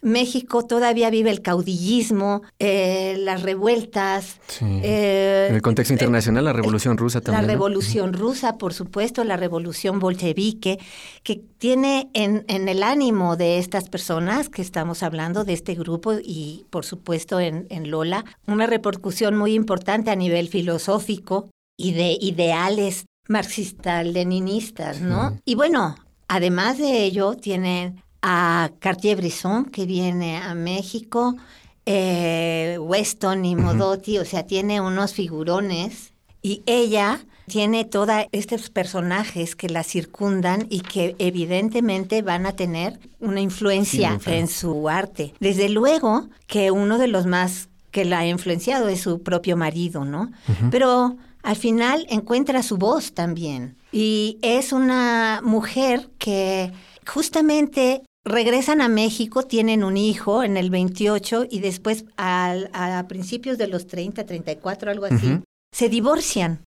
México 0.02 0.66
todavía 0.66 1.10
vive 1.10 1.30
el 1.30 1.42
caudillismo, 1.42 2.42
eh, 2.58 3.18
las 3.20 3.44
revueltas. 3.44 4.40
Eh, 4.62 5.48
en 5.50 5.56
el 5.56 5.62
contexto 5.62 5.94
internacional, 5.94 6.46
la 6.46 6.54
Revolución 6.54 6.98
Rusa 6.98 7.20
también. 7.20 7.46
La 7.46 7.54
Revolución 7.54 8.14
Rusa, 8.14 8.58
por 8.58 8.74
supuesto, 8.74 9.26
la 9.26 9.36
Revolución 9.36 10.00
Bolchevique, 10.00 10.80
que 11.24 11.42
tiene 11.58 12.10
en, 12.14 12.46
en, 12.48 12.70
el 12.70 12.82
ánimo 12.82 13.36
de 13.36 13.58
estas 13.58 13.90
personas 13.90 14.48
que 14.48 14.62
estamos 14.62 15.04
hablando, 15.04 15.44
de 15.44 15.54
este 15.54 15.76
grupo 15.76 16.14
y, 16.24 16.66
por 16.70 16.86
supuesto, 16.86 17.42
en, 17.42 17.68
en 17.70 17.92
Lola, 17.92 18.24
una 18.48 18.68
repercusión 18.68 19.36
muy 19.36 19.54
importante 19.54 20.12
a 20.12 20.16
nivel 20.16 20.48
filosófico 20.48 21.50
y 21.78 21.92
de 21.92 22.18
ideales 22.22 23.06
marxistas-leninistas, 23.30 25.00
¿no? 25.00 25.40
Y 25.46 25.56
bueno, 25.56 25.96
además 26.28 26.78
de 26.78 27.06
ello, 27.06 27.36
tienen 27.36 28.04
a 28.22 28.72
Cartier-Bresson, 28.80 29.66
que 29.66 29.86
viene 29.86 30.38
a 30.38 30.54
México, 30.56 31.38
eh, 31.86 32.78
Weston 32.80 33.46
y 33.46 33.56
Modotti, 33.56 34.18
o 34.18 34.26
sea, 34.26 34.46
tiene 34.46 34.82
unos 34.82 35.14
figurones. 35.14 36.12
Y 36.42 36.64
ella 36.66 37.20
tiene 37.48 37.84
todos 37.84 38.26
estos 38.32 38.70
personajes 38.70 39.56
que 39.56 39.70
la 39.70 39.84
circundan 39.84 40.68
y 40.70 40.82
que 40.82 41.16
evidentemente 41.20 42.22
van 42.22 42.46
a 42.46 42.54
tener 42.54 43.00
una 43.20 43.42
influencia 43.42 44.20
en 44.26 44.48
su 44.48 44.88
arte. 44.88 45.34
Desde 45.40 45.70
luego 45.70 46.30
que 46.48 46.72
uno 46.72 46.98
de 46.98 47.08
los 47.08 47.26
más 47.26 47.70
que 47.92 48.06
la 48.06 48.20
ha 48.20 48.28
influenciado 48.28 48.88
es 48.88 49.02
su 49.02 49.22
propio 49.24 49.58
marido, 49.58 50.06
¿no? 50.06 50.32
Pero 50.70 51.18
al 51.44 51.56
final 51.56 52.06
encuentra 52.10 52.64
su 52.64 52.78
voz 52.78 53.14
también. 53.14 53.78
Y 53.92 54.38
es 54.42 54.72
una 54.72 55.42
mujer 55.44 56.10
que 56.18 56.72
justamente 57.06 58.04
regresan 58.24 58.82
a 58.82 58.90
México, 58.90 59.44
tienen 59.44 59.84
un 59.84 59.98
hijo 59.98 60.44
en 60.44 60.58
el 60.58 60.70
28 60.70 61.48
y 61.50 61.60
después 61.60 62.06
a, 62.18 63.06
principios 63.08 63.58
de 63.58 63.68
los 63.68 63.88
30, 63.88 64.26
34, 64.26 64.92
algo 64.92 65.06
así, 65.06 65.40
se 65.72 65.90
divorcian. 65.90 66.64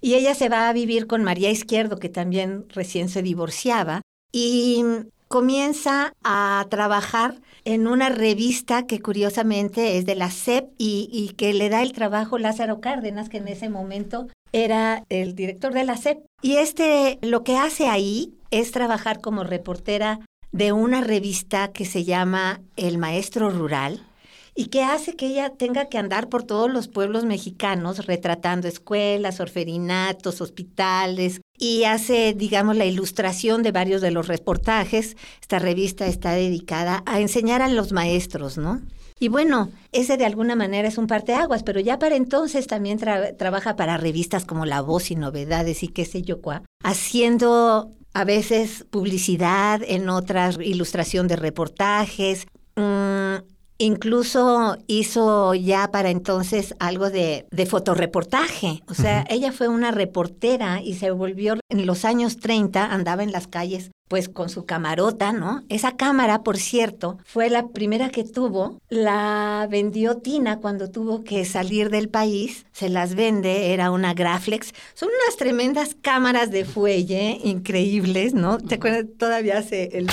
Y 0.00 0.14
ella 0.14 0.34
se 0.34 0.48
va 0.48 0.68
a 0.68 0.72
vivir 0.72 1.06
con 1.06 1.24
María 1.24 1.50
Izquierdo, 1.50 1.98
que 1.98 2.08
también 2.08 2.66
recién 2.70 3.08
se 3.08 3.22
divorciaba, 3.22 4.00
y 4.32 4.82
comienza 5.28 6.12
a 6.24 6.66
trabajar 6.70 7.40
en 7.64 7.86
una 7.86 8.08
revista 8.08 8.86
que 8.86 9.00
curiosamente 9.00 9.98
es 9.98 10.06
de 10.06 10.14
la 10.14 10.30
CEP 10.30 10.68
y, 10.78 11.32
que 11.36 11.52
le 11.52 11.68
da 11.68 11.82
el 11.82 11.92
trabajo 11.92 12.38
Lázaro 12.38 12.80
Cárdenas, 12.80 13.28
que 13.28 13.38
en 13.38 13.48
ese 13.48 13.68
momento 13.68 14.28
era 14.52 15.04
el 15.08 15.34
director 15.34 15.72
de 15.72 15.84
la 15.84 15.96
CEP. 15.96 16.18
Y 16.42 16.56
este 16.56 17.18
lo 17.22 17.44
que 17.44 17.56
hace 17.56 17.88
ahí 17.88 18.32
es 18.50 18.72
trabajar 18.72 19.20
como 19.20 19.44
reportera 19.44 20.20
de 20.52 20.72
una 20.72 21.00
revista 21.00 21.68
que 21.72 21.84
se 21.84 22.04
llama 22.04 22.60
El 22.76 22.98
Maestro 22.98 23.50
Rural 23.50 24.04
y 24.60 24.66
que 24.66 24.82
hace 24.82 25.16
que 25.16 25.28
ella 25.28 25.54
tenga 25.56 25.86
que 25.86 25.96
andar 25.96 26.28
por 26.28 26.42
todos 26.42 26.70
los 26.70 26.86
pueblos 26.86 27.24
mexicanos 27.24 28.04
retratando 28.04 28.68
escuelas, 28.68 29.40
orferinatos, 29.40 30.42
hospitales 30.42 31.40
y 31.56 31.84
hace, 31.84 32.34
digamos, 32.34 32.76
la 32.76 32.84
ilustración 32.84 33.62
de 33.62 33.72
varios 33.72 34.02
de 34.02 34.10
los 34.10 34.28
reportajes. 34.28 35.16
Esta 35.40 35.60
revista 35.60 36.06
está 36.08 36.32
dedicada 36.32 37.02
a 37.06 37.20
enseñar 37.20 37.62
a 37.62 37.70
los 37.70 37.92
maestros, 37.92 38.58
¿no? 38.58 38.82
Y 39.18 39.28
bueno, 39.28 39.70
ese 39.92 40.18
de 40.18 40.26
alguna 40.26 40.56
manera 40.56 40.88
es 40.88 40.98
un 40.98 41.06
parteaguas, 41.06 41.62
pero 41.62 41.80
ya 41.80 41.98
para 41.98 42.16
entonces 42.16 42.66
también 42.66 42.98
trabaja 43.38 43.76
para 43.76 43.96
revistas 43.96 44.44
como 44.44 44.66
La 44.66 44.82
Voz 44.82 45.10
y 45.10 45.14
Novedades 45.14 45.82
y 45.82 45.88
qué 45.88 46.04
sé 46.04 46.20
yo 46.20 46.42
cuá, 46.42 46.64
haciendo 46.84 47.92
a 48.12 48.24
veces 48.26 48.84
publicidad, 48.90 49.80
en 49.82 50.10
otras 50.10 50.58
ilustración 50.62 51.28
de 51.28 51.36
reportajes. 51.36 52.46
Mm, 52.76 53.36
incluso 53.80 54.76
hizo 54.86 55.54
ya 55.54 55.90
para 55.90 56.10
entonces 56.10 56.74
algo 56.78 57.10
de, 57.10 57.46
de 57.50 57.66
fotoreportaje. 57.66 58.82
O 58.88 58.94
sea, 58.94 59.24
ella 59.28 59.52
fue 59.52 59.68
una 59.68 59.90
reportera 59.90 60.82
y 60.82 60.94
se 60.94 61.10
volvió 61.10 61.54
en 61.70 61.86
los 61.86 62.04
años 62.04 62.36
30, 62.36 62.92
andaba 62.92 63.22
en 63.22 63.32
las 63.32 63.46
calles 63.46 63.90
pues 64.10 64.28
con 64.28 64.48
su 64.48 64.66
camarota, 64.66 65.32
¿no? 65.32 65.62
Esa 65.68 65.96
cámara, 65.96 66.42
por 66.42 66.58
cierto, 66.58 67.18
fue 67.24 67.48
la 67.48 67.68
primera 67.68 68.10
que 68.10 68.24
tuvo, 68.24 68.80
la 68.88 69.68
vendió 69.70 70.16
Tina 70.16 70.58
cuando 70.58 70.90
tuvo 70.90 71.22
que 71.22 71.44
salir 71.44 71.90
del 71.90 72.08
país, 72.08 72.66
se 72.72 72.88
las 72.88 73.14
vende, 73.14 73.72
era 73.72 73.92
una 73.92 74.12
Graflex, 74.12 74.74
son 74.94 75.10
unas 75.24 75.36
tremendas 75.36 75.94
cámaras 76.02 76.50
de 76.50 76.64
fuelle 76.64 77.38
increíbles, 77.44 78.34
¿no? 78.34 78.58
¿Te 78.58 78.74
acuerdas? 78.74 79.04
Todavía 79.16 79.58
hace 79.58 79.96
el 79.96 80.08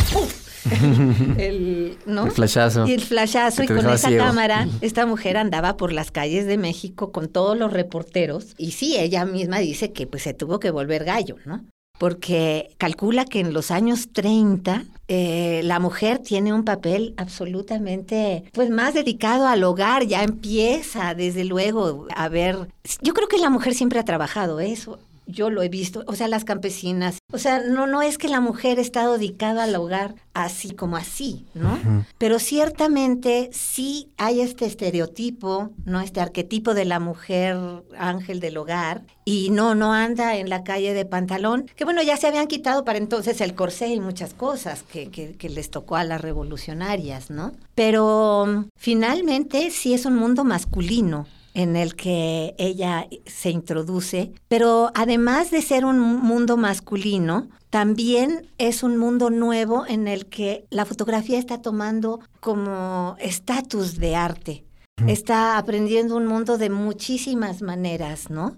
el, 1.40 1.98
¿no? 2.06 2.28
el 2.28 2.32
flashazo. 2.32 2.86
Y 2.86 2.94
el 2.94 3.02
flashazo, 3.02 3.64
y 3.64 3.68
con 3.68 3.90
esa 3.90 4.16
cámara, 4.16 4.68
esta 4.82 5.08
mujer 5.08 5.38
andaba 5.38 5.76
por 5.76 5.92
las 5.92 6.12
calles 6.12 6.46
de 6.46 6.60
México 6.60 7.12
con 7.12 7.30
todos 7.30 7.58
los 7.58 7.74
reporteros. 7.74 8.54
Y 8.60 8.74
sí, 8.74 8.96
ella 8.96 9.26
misma 9.26 9.58
dice 9.58 9.92
que 9.92 10.06
pues 10.06 10.22
se 10.22 10.36
tuvo 10.36 10.60
que 10.60 10.70
volver 10.70 11.04
gallo, 11.04 11.38
¿no? 11.46 11.66
Porque 11.98 12.70
calcula 12.78 13.26
que 13.26 13.40
en 13.40 13.54
los 13.54 13.72
años 13.72 14.10
30 14.12 14.86
eh, 15.10 15.62
la 15.64 15.80
mujer 15.80 16.20
tiene 16.20 16.54
un 16.54 16.66
papel 16.66 17.14
absolutamente, 17.18 18.44
pues 18.52 18.70
más 18.70 18.94
dedicado 18.94 19.48
al 19.48 19.64
hogar, 19.64 20.06
ya 20.06 20.24
empieza 20.24 21.14
desde 21.14 21.46
luego 21.46 22.08
a 22.16 22.28
ver, 22.28 22.68
yo 23.02 23.14
creo 23.14 23.28
que 23.28 23.38
la 23.38 23.50
mujer 23.50 23.74
siempre 23.74 24.00
ha 24.00 24.06
trabajado 24.06 24.60
eso, 24.60 25.00
yo 25.28 25.50
lo 25.50 25.62
he 25.62 25.70
visto, 25.70 26.04
o 26.08 26.16
sea, 26.16 26.28
las 26.28 26.46
campesinas. 26.46 27.20
O 27.32 27.38
sea, 27.38 27.60
no, 27.60 27.88
no 27.88 28.02
es 28.02 28.18
que 28.18 28.30
la 28.30 28.40
mujer 28.40 28.80
está 28.80 29.08
dedicada 29.08 29.64
al 29.64 29.76
hogar 29.76 30.16
así 30.34 30.72
como 30.72 30.98
así, 30.98 31.46
¿no? 31.54 31.78
Pero 32.18 32.40
ciertamente 32.40 33.50
sí 33.52 34.12
hay 34.18 34.42
este 34.42 34.66
estereotipo, 34.66 35.72
¿no? 35.86 36.00
Este 36.00 36.22
arquetipo 36.22 36.74
de 36.74 36.86
la 36.86 37.00
mujer 37.00 37.58
ángel 37.98 38.40
del 38.40 38.58
hogar. 38.58 39.04
Y 39.26 39.50
no, 39.50 39.76
no 39.76 39.94
anda 39.94 40.38
en 40.38 40.50
la 40.50 40.64
calle 40.64 40.94
de 40.94 41.04
pantalón, 41.04 41.70
que 41.76 41.84
bueno, 41.84 42.02
ya 42.02 42.16
se 42.16 42.28
habían 42.28 42.48
quitado 42.48 42.86
para 42.86 42.98
entonces 42.98 43.42
el 43.42 43.56
corsé 43.56 43.90
y 43.90 44.00
muchas 44.00 44.34
cosas 44.34 44.84
que, 44.84 45.10
que, 45.10 45.34
que 45.34 45.50
les 45.50 45.70
tocó 45.70 45.98
a 45.98 46.06
las 46.06 46.22
revolucionarias, 46.22 47.30
¿no? 47.30 47.52
Pero 47.76 48.66
finalmente 48.78 49.70
sí 49.72 49.94
es 49.94 50.06
un 50.06 50.16
mundo 50.16 50.46
masculino 50.46 51.28
en 51.58 51.76
el 51.76 51.96
que 51.96 52.54
ella 52.60 53.08
se 53.26 53.50
introduce, 53.50 54.32
pero 54.48 54.92
además 54.94 55.50
de 55.50 55.64
ser 55.64 55.86
un 55.86 56.00
mundo 56.00 56.56
masculino, 56.56 57.50
también 57.72 58.52
es 58.60 58.84
un 58.84 58.96
mundo 58.98 59.32
nuevo 59.32 59.84
en 59.88 60.08
el 60.08 60.28
que 60.28 60.68
la 60.70 60.86
fotografía 60.86 61.40
está 61.40 61.60
tomando 61.60 62.20
como 62.42 63.16
estatus 63.20 63.98
de 63.98 64.16
arte. 64.16 64.66
Está 65.08 65.58
aprendiendo 65.58 66.16
un 66.16 66.28
mundo 66.28 66.60
de 66.60 66.70
muchísimas 66.70 67.64
maneras, 67.64 68.30
¿no? 68.30 68.58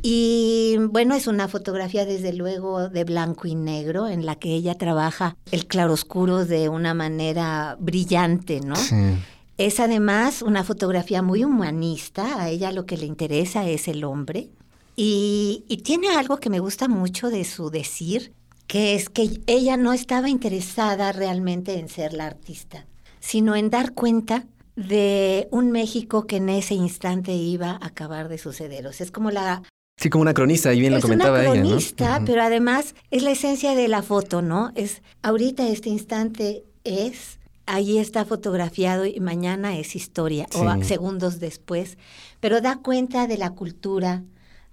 Y 0.00 0.76
bueno, 0.88 1.16
es 1.16 1.26
una 1.26 1.48
fotografía 1.48 2.04
desde 2.04 2.32
luego 2.32 2.88
de 2.88 3.02
blanco 3.02 3.48
y 3.48 3.56
negro 3.56 4.06
en 4.06 4.24
la 4.24 4.36
que 4.36 4.54
ella 4.54 4.76
trabaja 4.76 5.36
el 5.50 5.66
claroscuro 5.66 6.44
de 6.44 6.68
una 6.68 6.94
manera 6.94 7.76
brillante, 7.80 8.60
¿no? 8.60 8.76
Sí. 8.76 9.16
Es 9.60 9.78
además 9.78 10.40
una 10.40 10.64
fotografía 10.64 11.20
muy 11.20 11.44
humanista, 11.44 12.40
a 12.40 12.48
ella 12.48 12.72
lo 12.72 12.86
que 12.86 12.96
le 12.96 13.04
interesa 13.04 13.68
es 13.68 13.88
el 13.88 14.04
hombre. 14.04 14.48
Y, 14.96 15.82
tiene 15.84 16.08
algo 16.08 16.38
que 16.38 16.48
me 16.48 16.60
gusta 16.60 16.88
mucho 16.88 17.28
de 17.28 17.44
su 17.44 17.68
decir, 17.68 18.32
que 18.66 18.94
es 18.94 19.10
que 19.10 19.42
ella 19.46 19.76
no 19.76 19.92
estaba 19.92 20.30
interesada 20.30 21.12
realmente 21.12 21.78
en 21.78 21.90
ser 21.90 22.14
la 22.14 22.24
artista, 22.24 22.86
sino 23.18 23.54
en 23.54 23.68
dar 23.68 23.92
cuenta 23.92 24.46
de 24.76 25.46
un 25.50 25.72
México 25.72 26.26
que 26.26 26.36
en 26.36 26.48
ese 26.48 26.72
instante 26.72 27.34
iba 27.34 27.72
a 27.72 27.86
acabar 27.86 28.30
de 28.30 28.38
suceder. 28.38 28.86
es 28.86 29.10
como 29.10 29.30
la... 29.30 29.62
Sí, 29.98 30.08
como 30.08 30.22
una 30.22 30.32
cronista, 30.32 30.72
y 30.72 30.80
bien 30.80 30.94
lo 30.94 31.02
comentaba 31.02 31.42
ella. 31.42 31.52
Es 31.52 31.58
una 31.58 31.68
cronista, 31.68 32.22
pero 32.24 32.42
además 32.42 32.94
es 33.10 33.22
la 33.22 33.32
esencia 33.32 33.74
de 33.74 33.88
la 33.88 34.00
foto, 34.02 34.40
¿no? 34.40 34.72
Es 34.74 35.02
ahorita 35.20 35.68
este 35.68 35.90
instante 35.90 36.64
es 36.84 37.39
ahí 37.70 37.98
está 37.98 38.24
fotografiado 38.24 39.06
y 39.06 39.20
mañana 39.20 39.78
es 39.78 39.94
historia 39.94 40.46
o 40.54 40.82
segundos 40.82 41.38
después, 41.38 41.98
pero 42.40 42.60
da 42.60 42.76
cuenta 42.82 43.28
de 43.28 43.38
la 43.38 43.50
cultura, 43.50 44.24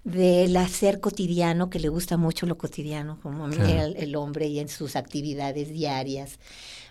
del 0.04 0.56
hacer 0.58 1.00
cotidiano, 1.00 1.70
que 1.70 1.80
le 1.80 1.89
gusta 1.89 2.18
mucho 2.18 2.46
lo 2.46 2.58
cotidiano, 2.58 3.20
como 3.22 3.48
mí 3.48 3.58
el, 3.96 4.16
hombre 4.16 4.48
y 4.48 4.60
en 4.60 4.70
sus 4.70 4.96
actividades 4.96 5.70
diarias. 5.70 6.39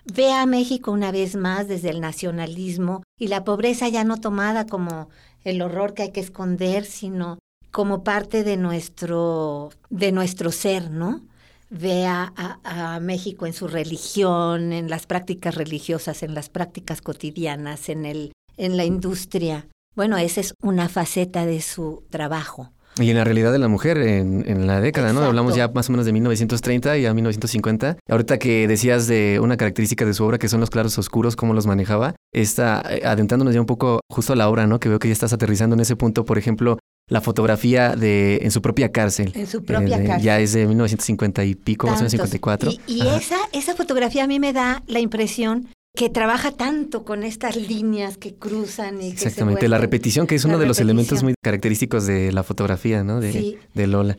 Ve 0.04 0.32
a 0.32 0.46
México 0.46 0.92
una 0.92 1.10
vez 1.10 1.34
más 1.34 1.66
desde 1.66 1.90
el 1.90 2.00
nacionalismo 2.00 3.02
y 3.18 3.28
la 3.28 3.42
pobreza 3.42 3.88
ya 3.88 4.04
no 4.04 4.20
tomada 4.20 4.66
como 4.66 5.08
el 5.42 5.60
horror 5.62 5.94
que 5.94 6.02
hay 6.02 6.12
que 6.12 6.20
esconder, 6.20 6.84
sino 6.84 7.38
como 7.72 8.04
parte 8.04 8.44
de 8.44 8.56
nuestro, 8.56 9.70
de 9.90 10.12
nuestro 10.12 10.52
ser, 10.52 10.90
¿no? 10.90 11.22
Ve 11.70 12.06
a, 12.06 12.98
México 13.00 13.46
en 13.46 13.52
su 13.52 13.68
religión, 13.68 14.72
en 14.72 14.88
las 14.88 15.06
prácticas 15.06 15.54
religiosas, 15.54 16.22
en 16.22 16.34
las 16.34 16.48
prácticas 16.48 17.02
cotidianas, 17.02 17.88
en, 17.88 18.06
el, 18.06 18.32
en 18.56 18.76
la 18.76 18.84
industria. 18.84 19.68
Bueno, 19.94 20.16
esa 20.16 20.40
es 20.40 20.54
una 20.62 20.88
faceta 20.88 21.46
de 21.46 21.60
su 21.60 22.04
trabajo. 22.10 22.72
Y 22.98 23.10
en 23.10 23.16
la 23.16 23.24
realidad 23.24 23.52
de 23.52 23.58
la 23.58 23.68
mujer 23.68 23.98
en, 23.98 24.66
la 24.66 24.80
década, 24.80 25.12
¿no? 25.12 25.20
Hablamos 25.20 25.54
ya 25.54 25.68
más 25.68 25.88
o 25.90 25.92
menos 25.92 26.06
de 26.06 26.12
1930 26.12 26.96
y 26.96 27.04
a 27.04 27.12
1950. 27.12 27.98
Ahorita 28.08 28.38
que 28.38 28.66
decías 28.66 29.06
de 29.06 29.38
una 29.42 29.58
característica 29.58 30.06
de 30.06 30.14
su 30.14 30.24
obra 30.24 30.38
que 30.38 30.48
son 30.48 30.60
los 30.60 30.70
claros 30.70 30.96
oscuros, 30.96 31.36
cómo 31.36 31.52
los 31.52 31.66
manejaba, 31.66 32.14
está 32.32 32.82
eh, 32.88 33.02
adentrándonos 33.04 33.52
ya 33.52 33.60
un 33.60 33.66
poco 33.66 34.00
justo 34.10 34.32
a 34.32 34.36
la 34.36 34.48
obra, 34.48 34.66
¿no? 34.66 34.80
Que 34.80 34.88
veo 34.88 34.98
que 34.98 35.08
ya 35.08 35.12
estás 35.12 35.34
aterrizando 35.34 35.74
en 35.74 35.80
ese 35.80 35.94
punto, 35.94 36.24
por 36.24 36.38
ejemplo, 36.38 36.78
la 37.08 37.20
fotografía 37.20 37.94
de 37.94 38.38
en 38.42 38.50
su 38.50 38.60
propia 38.60 38.90
cárcel. 38.90 39.32
En 39.34 39.46
su 39.46 39.62
propia 39.62 39.98
eh, 39.98 40.06
cárcel. 40.06 40.24
Ya 40.24 40.40
es 40.40 40.52
de 40.52 40.66
1950 40.66 41.44
y 41.44 41.54
pico, 41.54 41.86
más 41.86 41.96
o 41.96 42.00
menos 42.00 42.12
54. 42.12 42.72
Y, 42.86 43.02
y 43.02 43.08
esa, 43.08 43.36
esa 43.52 43.74
fotografía 43.76 44.24
a 44.24 44.26
mí 44.26 44.40
me 44.40 44.52
da 44.52 44.82
la 44.86 44.98
impresión 44.98 45.68
que 45.96 46.10
trabaja 46.10 46.52
tanto 46.52 47.04
con 47.04 47.22
estas 47.22 47.56
líneas 47.56 48.18
que 48.18 48.34
cruzan 48.34 49.00
y 49.00 49.08
Exactamente, 49.08 49.66
la 49.66 49.78
repetición, 49.78 50.26
que 50.26 50.34
es 50.34 50.44
uno 50.44 50.58
de 50.58 50.66
los 50.66 50.78
elementos 50.78 51.22
muy 51.22 51.34
característicos 51.42 52.06
de 52.06 52.32
la 52.32 52.42
fotografía, 52.42 53.02
¿no? 53.02 53.18
De, 53.20 53.58
de 53.72 53.86
Lola. 53.86 54.18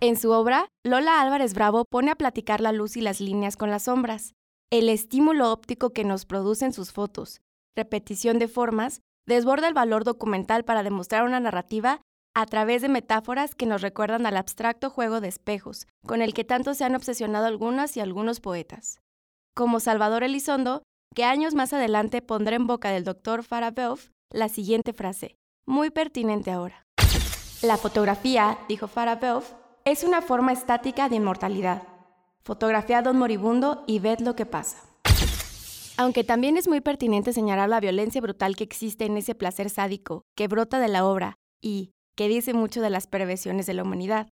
En 0.00 0.16
su 0.16 0.30
obra, 0.30 0.68
Lola 0.84 1.22
Álvarez 1.22 1.54
Bravo 1.54 1.84
pone 1.90 2.10
a 2.10 2.14
platicar 2.14 2.60
la 2.60 2.72
luz 2.72 2.96
y 2.96 3.00
las 3.00 3.20
líneas 3.20 3.56
con 3.56 3.70
las 3.70 3.84
sombras, 3.84 4.34
el 4.70 4.90
estímulo 4.90 5.50
óptico 5.50 5.90
que 5.90 6.04
nos 6.04 6.26
producen 6.26 6.74
sus 6.74 6.92
fotos, 6.92 7.40
repetición 7.74 8.38
de 8.38 8.48
formas 8.48 9.00
desborda 9.28 9.68
el 9.68 9.74
valor 9.74 10.04
documental 10.04 10.64
para 10.64 10.82
demostrar 10.82 11.24
una 11.24 11.38
narrativa 11.38 12.00
a 12.34 12.46
través 12.46 12.82
de 12.82 12.88
metáforas 12.88 13.54
que 13.54 13.66
nos 13.66 13.82
recuerdan 13.82 14.26
al 14.26 14.36
abstracto 14.36 14.90
juego 14.90 15.20
de 15.20 15.28
espejos, 15.28 15.86
con 16.06 16.22
el 16.22 16.32
que 16.32 16.44
tanto 16.44 16.74
se 16.74 16.84
han 16.84 16.94
obsesionado 16.94 17.46
algunas 17.46 17.96
y 17.96 18.00
algunos 18.00 18.40
poetas. 18.40 19.00
Como 19.54 19.80
Salvador 19.80 20.24
Elizondo, 20.24 20.82
que 21.14 21.24
años 21.24 21.54
más 21.54 21.72
adelante 21.72 22.22
pondrá 22.22 22.56
en 22.56 22.66
boca 22.66 22.90
del 22.90 23.04
doctor 23.04 23.42
Farabeoff 23.42 24.10
la 24.30 24.48
siguiente 24.48 24.92
frase, 24.92 25.36
muy 25.66 25.90
pertinente 25.90 26.50
ahora. 26.50 26.86
La 27.62 27.76
fotografía, 27.76 28.58
dijo 28.68 28.86
Farabeoff, 28.88 29.52
es 29.84 30.04
una 30.04 30.22
forma 30.22 30.52
estática 30.52 31.08
de 31.08 31.16
inmortalidad. 31.16 31.82
Fotografía 32.44 32.98
a 32.98 33.02
Don 33.02 33.18
Moribundo 33.18 33.84
y 33.86 33.98
ved 33.98 34.20
lo 34.20 34.36
que 34.36 34.46
pasa. 34.46 34.87
Aunque 35.98 36.22
también 36.22 36.56
es 36.56 36.68
muy 36.68 36.80
pertinente 36.80 37.32
señalar 37.32 37.68
la 37.68 37.80
violencia 37.80 38.20
brutal 38.20 38.54
que 38.54 38.62
existe 38.62 39.04
en 39.04 39.16
ese 39.16 39.34
placer 39.34 39.68
sádico 39.68 40.22
que 40.36 40.46
brota 40.46 40.78
de 40.78 40.86
la 40.86 41.04
obra 41.04 41.34
y 41.60 41.90
que 42.16 42.28
dice 42.28 42.54
mucho 42.54 42.80
de 42.80 42.88
las 42.88 43.08
perversiones 43.08 43.66
de 43.66 43.74
la 43.74 43.82
humanidad. 43.82 44.28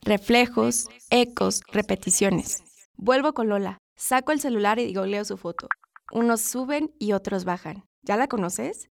Reflejos, 0.00 0.86
ecos, 1.10 1.62
repeticiones. 1.72 2.62
Vuelvo 2.94 3.34
con 3.34 3.48
Lola, 3.48 3.78
saco 3.96 4.30
el 4.30 4.40
celular 4.40 4.78
y 4.78 4.94
googleo 4.94 5.24
su 5.24 5.36
foto. 5.36 5.66
Unos 6.12 6.40
suben 6.40 6.94
y 7.00 7.14
otros 7.14 7.44
bajan. 7.44 7.82
¿Ya 8.02 8.16
la 8.16 8.28
conoces? 8.28 8.88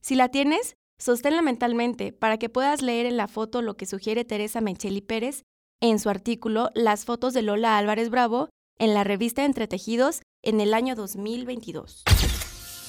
Si 0.00 0.14
la 0.14 0.28
tienes, 0.28 0.76
sosténla 0.96 1.42
mentalmente 1.42 2.12
para 2.12 2.38
que 2.38 2.50
puedas 2.50 2.82
leer 2.82 3.06
en 3.06 3.16
la 3.16 3.26
foto 3.26 3.62
lo 3.62 3.76
que 3.76 3.86
sugiere 3.86 4.24
Teresa 4.24 4.60
Mencheli 4.60 5.00
Pérez 5.00 5.42
en 5.80 5.98
su 5.98 6.08
artículo 6.08 6.70
Las 6.76 7.04
fotos 7.04 7.34
de 7.34 7.42
Lola 7.42 7.78
Álvarez 7.78 8.10
Bravo 8.10 8.48
en 8.82 8.94
la 8.94 9.04
revista 9.04 9.44
Entretejidos 9.44 10.22
en 10.42 10.60
el 10.60 10.74
año 10.74 10.96
2022. 10.96 12.02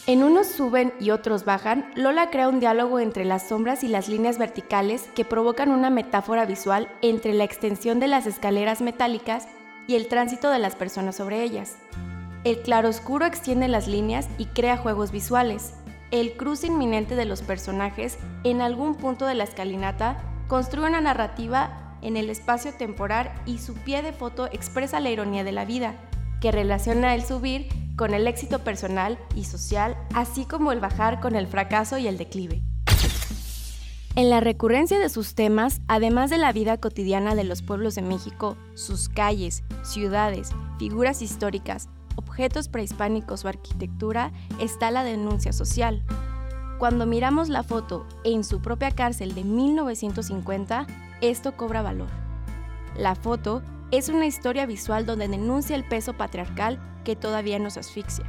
En 0.08 0.24
unos 0.24 0.48
suben 0.48 0.92
y 1.00 1.12
otros 1.12 1.46
bajan, 1.46 1.92
Lola 1.96 2.32
crea 2.32 2.50
un 2.50 2.60
diálogo 2.60 3.00
entre 3.00 3.26
las 3.26 3.48
sombras 3.48 3.84
y 3.84 3.88
las 3.88 4.10
líneas 4.10 4.40
verticales 4.40 5.08
que 5.14 5.24
provocan 5.24 5.70
una 5.70 5.92
metáfora 5.92 6.48
visual 6.48 6.90
entre 7.04 7.36
la 7.36 7.44
extensión 7.44 8.00
de 8.00 8.08
las 8.08 8.26
escaleras 8.26 8.82
metálicas 8.82 9.48
y 9.86 9.94
el 9.94 10.08
tránsito 10.08 10.50
de 10.50 10.58
las 10.58 10.76
personas 10.76 11.16
sobre 11.16 11.44
ellas. 11.44 11.76
El 12.44 12.64
claroscuro 12.64 13.28
extiende 13.28 13.68
las 13.68 13.88
líneas 13.88 14.28
y 14.40 14.48
crea 14.48 14.78
juegos 14.78 15.12
visuales. 15.12 15.76
El 16.10 16.34
cruce 16.34 16.66
inminente 16.66 17.16
de 17.16 17.26
los 17.26 17.44
personajes 17.44 18.18
en 18.44 18.62
algún 18.62 18.96
punto 18.96 19.28
de 19.28 19.36
la 19.36 19.44
escalinata 19.44 20.24
construye 20.48 20.88
una 20.88 21.02
narrativa 21.02 21.83
en 22.04 22.18
el 22.18 22.30
espacio 22.30 22.74
temporal 22.74 23.34
y 23.46 23.58
su 23.58 23.74
pie 23.74 24.02
de 24.02 24.14
foto 24.14 24.48
expresa 24.52 25.00
la 25.00 25.10
ironía 25.10 25.44
de 25.44 25.52
la 25.52 25.66
vida, 25.66 25.96
que 26.42 26.52
relaciona 26.52 27.16
el 27.16 27.24
subir 27.24 27.68
con 27.96 28.14
el 28.14 28.28
éxito 28.28 28.60
personal 28.60 29.18
y 29.36 29.46
social, 29.46 29.98
así 30.14 30.46
como 30.46 30.72
el 30.72 30.80
bajar 30.80 31.20
con 31.20 31.36
el 31.36 31.48
fracaso 31.48 31.98
y 31.98 32.08
el 32.08 32.18
declive. 32.18 32.62
En 34.16 34.30
la 34.30 34.42
recurrencia 34.42 35.00
de 35.00 35.10
sus 35.10 35.34
temas, 35.34 35.82
además 35.88 36.30
de 36.30 36.38
la 36.38 36.52
vida 36.52 36.78
cotidiana 36.78 37.34
de 37.34 37.44
los 37.44 37.64
pueblos 37.64 37.96
de 37.96 38.04
México, 38.04 38.58
sus 38.76 39.10
calles, 39.10 39.64
ciudades, 39.84 40.52
figuras 40.78 41.24
históricas, 41.24 41.90
objetos 42.16 42.68
prehispánicos 42.68 43.44
o 43.44 43.48
arquitectura, 43.48 44.32
está 44.60 44.92
la 44.92 45.04
denuncia 45.04 45.52
social. 45.52 46.04
Cuando 46.78 47.08
miramos 47.08 47.50
la 47.50 47.64
foto 47.64 48.06
en 48.24 48.44
su 48.44 48.62
propia 48.62 48.92
cárcel 48.92 49.34
de 49.34 49.44
1950, 49.44 50.86
esto 51.30 51.56
cobra 51.56 51.82
valor. 51.82 52.10
La 52.98 53.16
foto 53.16 53.62
es 53.92 54.10
una 54.10 54.26
historia 54.26 54.66
visual 54.66 55.06
donde 55.06 55.28
denuncia 55.28 55.76
el 55.76 55.84
peso 55.84 56.14
patriarcal 56.14 56.80
que 57.04 57.16
todavía 57.16 57.60
nos 57.60 57.78
asfixia. 57.78 58.26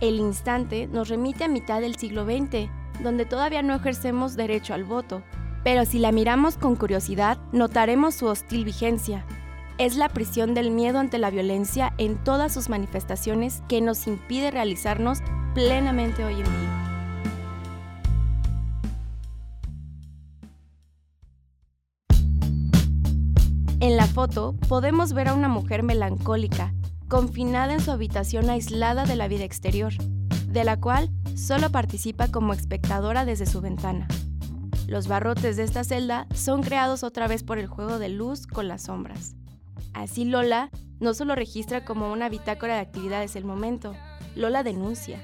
El 0.00 0.18
instante 0.18 0.86
nos 0.86 1.08
remite 1.08 1.44
a 1.44 1.48
mitad 1.48 1.80
del 1.80 1.96
siglo 1.96 2.24
XX, 2.24 2.70
donde 3.02 3.24
todavía 3.24 3.62
no 3.62 3.74
ejercemos 3.74 4.36
derecho 4.36 4.74
al 4.74 4.84
voto, 4.84 5.22
pero 5.64 5.84
si 5.84 5.98
la 5.98 6.12
miramos 6.12 6.56
con 6.56 6.76
curiosidad, 6.76 7.38
notaremos 7.52 8.14
su 8.14 8.26
hostil 8.26 8.64
vigencia. 8.64 9.24
Es 9.78 9.96
la 9.96 10.08
prisión 10.08 10.54
del 10.54 10.70
miedo 10.70 10.98
ante 10.98 11.18
la 11.18 11.30
violencia 11.30 11.92
en 11.98 12.16
todas 12.16 12.54
sus 12.54 12.68
manifestaciones 12.68 13.62
que 13.68 13.80
nos 13.80 14.06
impide 14.06 14.50
realizarnos 14.50 15.18
plenamente 15.54 16.24
hoy 16.24 16.34
en 16.34 16.44
día. 16.44 16.85
Foto 24.16 24.54
podemos 24.66 25.12
ver 25.12 25.28
a 25.28 25.34
una 25.34 25.46
mujer 25.48 25.82
melancólica, 25.82 26.72
confinada 27.06 27.74
en 27.74 27.80
su 27.80 27.90
habitación 27.90 28.48
aislada 28.48 29.04
de 29.04 29.14
la 29.14 29.28
vida 29.28 29.44
exterior, 29.44 29.92
de 30.46 30.64
la 30.64 30.80
cual 30.80 31.10
solo 31.36 31.68
participa 31.68 32.28
como 32.28 32.54
espectadora 32.54 33.26
desde 33.26 33.44
su 33.44 33.60
ventana. 33.60 34.08
Los 34.86 35.06
barrotes 35.06 35.58
de 35.58 35.64
esta 35.64 35.84
celda 35.84 36.26
son 36.34 36.62
creados 36.62 37.02
otra 37.02 37.28
vez 37.28 37.42
por 37.42 37.58
el 37.58 37.66
juego 37.66 37.98
de 37.98 38.08
luz 38.08 38.46
con 38.46 38.68
las 38.68 38.84
sombras. 38.84 39.36
Así 39.92 40.24
Lola 40.24 40.70
no 40.98 41.12
solo 41.12 41.34
registra 41.34 41.84
como 41.84 42.10
una 42.10 42.30
bitácora 42.30 42.76
de 42.76 42.80
actividades 42.80 43.36
el 43.36 43.44
momento, 43.44 43.94
Lola 44.34 44.62
denuncia, 44.62 45.20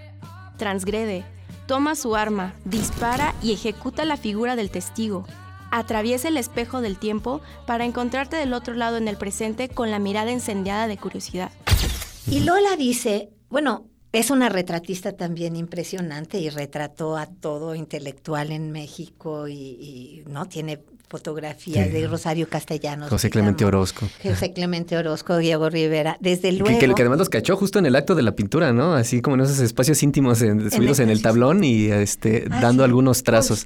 transgrede, 0.59 1.25
toma 1.67 1.95
su 1.95 2.15
arma, 2.15 2.53
dispara 2.67 3.35
y 3.43 3.55
ejecuta 3.55 4.05
la 4.05 4.19
figura 4.19 4.55
del 4.55 4.71
testigo. 4.71 5.25
Atraviesa 5.73 6.29
el 6.29 6.37
espejo 6.37 6.83
del 6.83 6.99
tiempo 6.99 7.41
para 7.67 7.87
encontrarte 7.87 8.37
del 8.37 8.53
otro 8.53 8.75
lado 8.75 8.99
en 8.99 9.09
el 9.09 9.17
presente 9.17 9.71
con 9.71 9.91
la 9.91 9.99
mirada 9.99 10.31
incendiada 10.31 10.87
de 10.87 10.99
curiosidad. 10.99 11.51
Y 12.31 12.41
Lola 12.41 12.77
dice, 12.77 13.31
bueno, 13.49 13.87
es 14.13 14.31
una 14.31 14.51
retratista 14.51 15.17
también 15.17 15.57
impresionante 15.57 16.39
y 16.39 16.51
retrató 16.51 17.17
a 17.17 17.27
todo 17.27 17.75
intelectual 17.75 18.53
en 18.53 18.71
México 18.71 19.49
y, 19.49 19.55
y 19.55 20.25
no 20.27 20.47
tiene 20.47 20.85
fotografías 21.13 21.87
Sí. 21.87 21.93
de 21.93 22.09
Rosario 22.09 22.49
Castellanos. 22.49 23.11
José 23.11 23.29
Clemente 23.31 23.65
digamos. 23.65 23.93
Orozco. 23.93 24.09
José 24.23 24.53
Clemente 24.55 24.97
Orozco, 24.97 25.37
Diego 25.37 25.69
Rivera. 25.69 26.17
Desde 26.21 26.51
luego. 26.53 26.79
Que, 26.81 26.87
que, 26.89 26.95
que 26.95 27.03
además 27.03 27.19
los 27.19 27.29
cachó 27.29 27.55
justo 27.57 27.79
en 27.79 27.87
el 27.87 27.95
acto 27.95 28.15
de 28.15 28.23
la 28.23 28.35
pintura, 28.35 28.73
¿no? 28.73 28.95
Así 28.95 29.21
como 29.21 29.37
en 29.37 29.43
esos 29.43 29.59
espacios 29.61 30.03
íntimos 30.03 30.41
en- 30.43 30.71
subidos 30.71 30.99
en 31.01 31.11
el 31.11 31.21
tablón 31.21 31.63
y 31.65 31.87
este 31.87 32.47
Ah, 32.51 32.61
dando 32.63 32.83
sí, 32.83 32.87
algunos 32.89 33.23
trazos. 33.23 33.65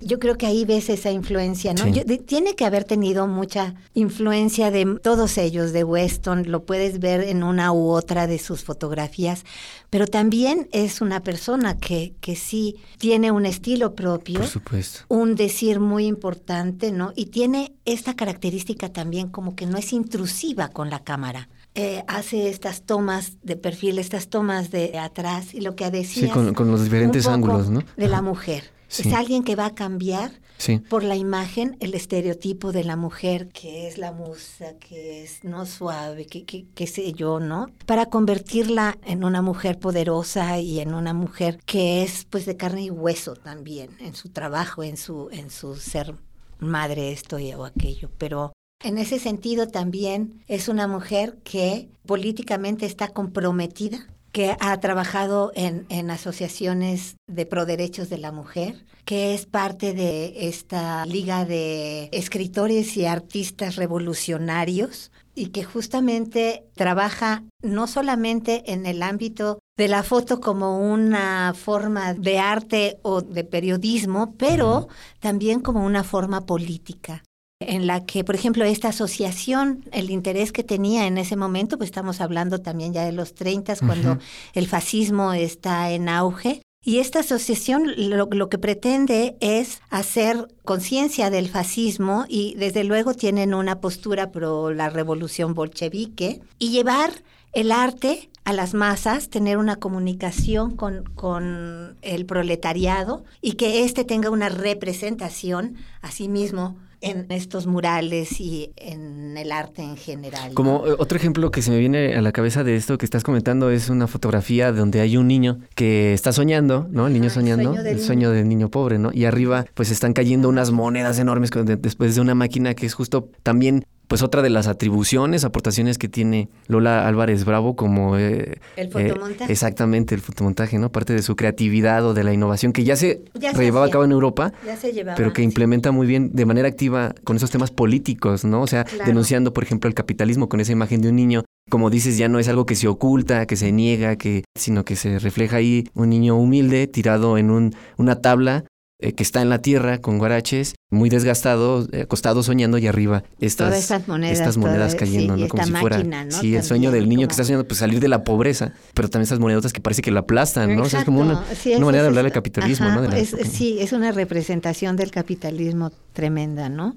Yo 0.00 0.18
creo 0.18 0.36
que 0.38 0.46
ahí 0.46 0.64
ves 0.64 0.88
esa 0.88 1.10
influencia, 1.10 1.74
¿no? 1.74 1.84
Sí. 1.84 1.92
Yo- 1.92 2.04
de- 2.04 2.16
tiene 2.18 2.54
que 2.56 2.64
haber 2.64 2.84
tenido 2.84 3.26
mucha 3.26 3.74
influencia 3.94 4.70
de 4.70 4.98
todos 5.02 5.36
ellos, 5.38 5.72
de 5.72 5.84
Weston, 5.84 6.50
lo 6.50 6.64
puedes 6.64 6.98
ver 6.98 7.20
en 7.24 7.42
una 7.42 7.72
u 7.72 7.90
otra 7.90 8.26
de 8.26 8.38
sus 8.38 8.64
fotografías, 8.64 9.44
pero 9.90 10.06
también 10.06 10.68
es 10.72 11.00
una 11.00 11.20
persona 11.22 11.76
que, 11.76 12.14
que 12.20 12.36
sí 12.36 12.76
tiene 12.98 13.30
un 13.30 13.44
estilo 13.44 13.94
propio, 13.94 14.38
Por 14.40 14.48
supuesto. 14.48 15.00
un 15.08 15.34
decir 15.34 15.80
muy 15.80 16.06
importante, 16.06 16.69
¿no? 16.92 17.12
Y 17.16 17.26
tiene 17.26 17.74
esta 17.84 18.14
característica 18.14 18.92
también 18.92 19.28
como 19.28 19.54
que 19.54 19.66
no 19.66 19.76
es 19.78 19.92
intrusiva 19.92 20.68
con 20.68 20.90
la 20.90 21.00
cámara. 21.00 21.48
Eh, 21.74 22.02
hace 22.08 22.48
estas 22.48 22.82
tomas 22.82 23.38
de 23.42 23.56
perfil, 23.56 23.98
estas 23.98 24.28
tomas 24.28 24.70
de 24.70 24.98
atrás 24.98 25.54
y 25.54 25.60
lo 25.60 25.76
que 25.76 25.90
decía 25.90 26.24
Sí, 26.26 26.30
con, 26.30 26.52
con 26.54 26.70
los 26.70 26.82
diferentes 26.82 27.26
ángulos, 27.26 27.70
¿no? 27.70 27.82
de 27.96 28.08
la 28.08 28.22
mujer. 28.22 28.64
Sí. 28.88 29.08
Es 29.08 29.14
alguien 29.14 29.44
que 29.44 29.54
va 29.54 29.66
a 29.66 29.74
cambiar 29.74 30.32
Sí. 30.58 30.78
por 30.78 31.04
la 31.04 31.16
imagen 31.16 31.76
el 31.80 31.94
estereotipo 31.94 32.70
de 32.72 32.84
la 32.84 32.96
mujer, 32.96 33.48
que 33.48 33.88
es 33.88 33.96
la 33.96 34.12
musa, 34.12 34.74
que 34.78 35.22
es 35.22 35.42
no 35.42 35.64
suave, 35.64 36.26
que, 36.26 36.44
que, 36.44 36.66
qué 36.74 36.86
sé 36.86 37.12
yo, 37.14 37.40
¿no? 37.40 37.68
Para 37.86 38.06
convertirla 38.06 38.98
en 39.06 39.24
una 39.24 39.40
mujer 39.40 39.78
poderosa 39.78 40.58
y 40.58 40.80
en 40.80 40.92
una 40.92 41.14
mujer 41.14 41.60
que 41.64 42.02
es 42.02 42.26
pues 42.28 42.44
de 42.44 42.56
carne 42.58 42.82
y 42.82 42.90
hueso 42.90 43.36
también, 43.36 43.90
en 44.00 44.14
su 44.14 44.28
trabajo, 44.28 44.82
en 44.82 44.96
su, 44.98 45.28
en 45.30 45.48
su 45.50 45.76
ser 45.76 46.16
madre 46.60 47.12
esto 47.12 47.36
o 47.56 47.64
aquello. 47.64 48.10
Pero 48.18 48.52
en 48.82 48.98
ese 48.98 49.18
sentido 49.18 49.68
también 49.68 50.42
es 50.46 50.68
una 50.68 50.86
mujer 50.86 51.38
que 51.44 51.88
políticamente 52.06 52.86
está 52.86 53.08
comprometida 53.08 54.06
que 54.32 54.56
ha 54.60 54.78
trabajado 54.78 55.50
en, 55.54 55.86
en 55.88 56.10
asociaciones 56.10 57.16
de 57.26 57.46
pro 57.46 57.66
derechos 57.66 58.08
de 58.08 58.18
la 58.18 58.32
mujer, 58.32 58.84
que 59.04 59.34
es 59.34 59.46
parte 59.46 59.92
de 59.92 60.48
esta 60.48 61.04
liga 61.06 61.44
de 61.44 62.08
escritores 62.12 62.96
y 62.96 63.06
artistas 63.06 63.76
revolucionarios 63.76 65.10
y 65.34 65.46
que 65.46 65.64
justamente 65.64 66.64
trabaja 66.74 67.44
no 67.62 67.86
solamente 67.86 68.72
en 68.72 68.86
el 68.86 69.02
ámbito 69.02 69.58
de 69.80 69.88
la 69.88 70.02
foto 70.02 70.42
como 70.42 70.78
una 70.78 71.54
forma 71.54 72.12
de 72.12 72.38
arte 72.38 72.98
o 73.00 73.22
de 73.22 73.44
periodismo, 73.44 74.34
pero 74.36 74.88
también 75.20 75.60
como 75.60 75.86
una 75.86 76.04
forma 76.04 76.44
política 76.44 77.22
en 77.60 77.86
la 77.86 78.04
que, 78.04 78.22
por 78.22 78.34
ejemplo, 78.34 78.66
esta 78.66 78.88
asociación, 78.88 79.86
el 79.92 80.10
interés 80.10 80.52
que 80.52 80.64
tenía 80.64 81.06
en 81.06 81.16
ese 81.16 81.34
momento, 81.34 81.78
pues 81.78 81.88
estamos 81.88 82.20
hablando 82.20 82.60
también 82.60 82.92
ya 82.92 83.06
de 83.06 83.12
los 83.12 83.34
30, 83.34 83.76
cuando 83.86 84.18
el 84.52 84.66
fascismo 84.66 85.32
está 85.32 85.90
en 85.92 86.10
auge. 86.10 86.60
Y 86.84 86.98
esta 86.98 87.20
asociación 87.20 87.84
lo, 87.96 88.28
lo 88.30 88.48
que 88.50 88.58
pretende 88.58 89.38
es 89.40 89.80
hacer 89.88 90.46
conciencia 90.62 91.30
del 91.30 91.48
fascismo 91.48 92.26
y 92.28 92.54
desde 92.56 92.84
luego 92.84 93.14
tienen 93.14 93.54
una 93.54 93.80
postura 93.80 94.30
pro 94.30 94.72
la 94.72 94.90
revolución 94.90 95.54
bolchevique 95.54 96.40
y 96.58 96.70
llevar 96.70 97.22
el 97.52 97.72
arte 97.72 98.29
a 98.44 98.52
las 98.52 98.74
masas, 98.74 99.28
tener 99.28 99.58
una 99.58 99.76
comunicación 99.76 100.76
con, 100.76 101.04
con 101.14 101.96
el 102.02 102.26
proletariado 102.26 103.24
y 103.40 103.52
que 103.52 103.84
éste 103.84 104.04
tenga 104.04 104.30
una 104.30 104.48
representación 104.48 105.76
a 106.00 106.10
sí 106.10 106.28
mismo 106.28 106.76
en 107.02 107.26
estos 107.30 107.66
murales 107.66 108.40
y 108.40 108.72
en 108.76 109.36
el 109.36 109.52
arte 109.52 109.82
en 109.82 109.96
general. 109.96 110.52
Como 110.52 110.86
eh, 110.86 110.94
otro 110.98 111.16
ejemplo 111.16 111.50
que 111.50 111.62
se 111.62 111.70
me 111.70 111.78
viene 111.78 112.14
a 112.14 112.20
la 112.20 112.32
cabeza 112.32 112.62
de 112.62 112.76
esto 112.76 112.98
que 112.98 113.06
estás 113.06 113.22
comentando 113.22 113.70
es 113.70 113.88
una 113.88 114.06
fotografía 114.06 114.72
donde 114.72 115.00
hay 115.00 115.16
un 115.16 115.26
niño 115.26 115.60
que 115.74 116.12
está 116.12 116.32
soñando, 116.32 116.86
¿no? 116.90 117.06
El 117.06 117.14
niño 117.14 117.26
el 117.26 117.30
soñando, 117.30 117.64
sueño 117.70 117.82
del 117.82 117.96
el 117.98 118.02
sueño 118.02 118.30
del 118.30 118.48
niño 118.48 118.68
pobre, 118.68 118.98
¿no? 118.98 119.10
Y 119.12 119.24
arriba 119.24 119.64
pues 119.74 119.90
están 119.90 120.12
cayendo 120.12 120.48
unas 120.48 120.70
monedas 120.72 121.18
enormes 121.18 121.50
después 121.78 122.14
de 122.14 122.20
una 122.20 122.34
máquina 122.34 122.74
que 122.74 122.86
es 122.86 122.94
justo 122.94 123.30
también 123.42 123.86
pues 124.10 124.22
otra 124.24 124.42
de 124.42 124.50
las 124.50 124.66
atribuciones, 124.66 125.44
aportaciones 125.44 125.96
que 125.96 126.08
tiene 126.08 126.48
Lola 126.66 127.06
Álvarez 127.06 127.44
Bravo 127.44 127.76
como... 127.76 128.18
eh, 128.18 128.58
El 128.76 128.88
eh, 128.88 128.90
fotomontaje. 128.90 129.52
exactamente, 129.52 130.16
el 130.16 130.20
fotomontaje, 130.20 130.80
¿no? 130.80 130.90
Parte 130.90 131.12
de 131.12 131.22
su 131.22 131.36
creatividad 131.36 132.04
o 132.04 132.12
de 132.12 132.24
la 132.24 132.32
innovación 132.32 132.72
que 132.72 132.82
ya 132.82 132.96
se 132.96 133.22
Ya 133.34 133.54
se 133.54 133.62
llevaba 133.62 133.86
a 133.86 133.90
cabo 133.90 134.02
en 134.04 134.10
Europa, 134.10 134.52
Ya 134.66 134.76
se 134.76 134.92
llevaba, 134.92 135.14
pero 135.16 135.32
que 135.32 135.42
sí. 135.42 135.44
implementa 135.44 135.92
muy 135.92 136.08
bien 136.08 136.32
de 136.32 136.44
manera 136.44 136.66
activa 136.66 137.14
con 137.22 137.36
esos 137.36 137.52
temas 137.52 137.70
políticos, 137.70 138.44
¿no? 138.44 138.62
O 138.62 138.66
sea, 138.66 138.82
Claro. 138.82 139.04
denunciando, 139.06 139.54
por 139.54 139.62
ejemplo, 139.62 139.86
el 139.86 139.94
capitalismo 139.94 140.48
con 140.48 140.58
esa 140.58 140.72
imagen 140.72 141.02
de 141.02 141.10
un 141.10 141.14
niño. 141.14 141.44
Como 141.70 141.88
dices, 141.88 142.18
ya 142.18 142.26
no 142.28 142.40
es 142.40 142.48
algo 142.48 142.66
que 142.66 142.74
se 142.74 142.88
oculta, 142.88 143.46
que 143.46 143.54
se 143.54 143.70
niega, 143.70 144.16
que, 144.16 144.42
sino 144.58 144.84
que 144.84 144.96
se 144.96 145.20
refleja 145.20 145.58
ahí 145.58 145.88
un 145.94 146.10
niño 146.10 146.34
humilde 146.36 146.88
tirado 146.88 147.38
en 147.38 147.52
un, 147.52 147.74
una 147.96 148.16
tabla 148.20 148.64
eh, 149.02 149.12
que 149.12 149.22
está 149.22 149.42
en 149.42 149.48
la 149.48 149.60
tierra 149.62 149.98
con 149.98 150.18
guaraches, 150.18 150.74
muy 150.90 151.08
desgastado, 151.08 151.86
eh, 151.92 152.02
acostado 152.02 152.42
soñando 152.42 152.78
y 152.78 152.86
arriba 152.86 153.22
estas, 153.40 153.68
Todas 153.68 153.80
estas 153.82 154.08
monedas, 154.08 154.38
estas 154.38 154.56
monedas 154.56 154.94
cayendo, 154.94 155.34
sí, 155.34 155.40
y 155.40 155.42
¿no? 155.44 155.48
Como 155.48 155.62
esta 155.62 155.74
si 155.74 155.80
fuera 155.80 155.96
máquina, 155.98 156.24
¿no? 156.24 156.30
sí, 156.32 156.54
el 156.56 156.62
sueño 156.62 156.90
del 156.90 157.08
niño 157.08 157.20
como- 157.22 157.28
que 157.28 157.32
está 157.32 157.44
soñando, 157.44 157.66
pues 157.66 157.78
salir 157.78 158.00
de 158.00 158.08
la 158.08 158.24
pobreza, 158.24 158.72
pero 158.94 159.08
también 159.08 159.24
esas 159.26 159.38
monedotas 159.38 159.72
que 159.72 159.80
parece 159.80 160.02
que 160.02 160.10
la 160.10 160.20
aplastan, 160.20 160.74
¿no? 160.76 160.82
O 160.82 160.88
sea, 160.88 161.00
es 161.00 161.04
como 161.04 161.20
una, 161.20 161.38
una 161.40 161.50
es- 161.52 161.80
manera 161.80 162.02
de 162.02 162.08
hablar 162.08 162.24
del 162.24 162.32
capitalismo, 162.32 162.86
ajá, 162.86 162.96
¿no? 162.96 163.02
De 163.02 163.08
la 163.08 163.18
es- 163.18 163.32
época. 163.32 163.48
sí, 163.48 163.78
es 163.80 163.92
una 163.92 164.12
representación 164.12 164.96
del 164.96 165.10
capitalismo 165.10 165.92
tremenda, 166.12 166.68
¿no? 166.68 166.96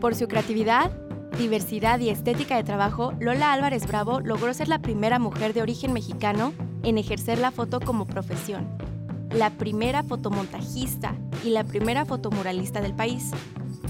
Por 0.00 0.14
su 0.16 0.26
creatividad, 0.26 0.90
diversidad 1.38 1.98
y 2.00 2.10
estética 2.10 2.56
de 2.56 2.64
trabajo, 2.64 3.12
Lola 3.20 3.52
Álvarez 3.52 3.86
Bravo 3.86 4.20
logró 4.20 4.52
ser 4.54 4.68
la 4.68 4.80
primera 4.80 5.18
mujer 5.18 5.54
de 5.54 5.62
origen 5.62 5.92
mexicano 5.92 6.52
en 6.82 6.98
ejercer 6.98 7.38
la 7.38 7.50
foto 7.50 7.80
como 7.80 8.06
profesión, 8.06 8.68
la 9.30 9.50
primera 9.50 10.02
fotomontajista 10.02 11.14
y 11.44 11.50
la 11.50 11.64
primera 11.64 12.04
fotomuralista 12.04 12.80
del 12.80 12.94
país. 12.94 13.30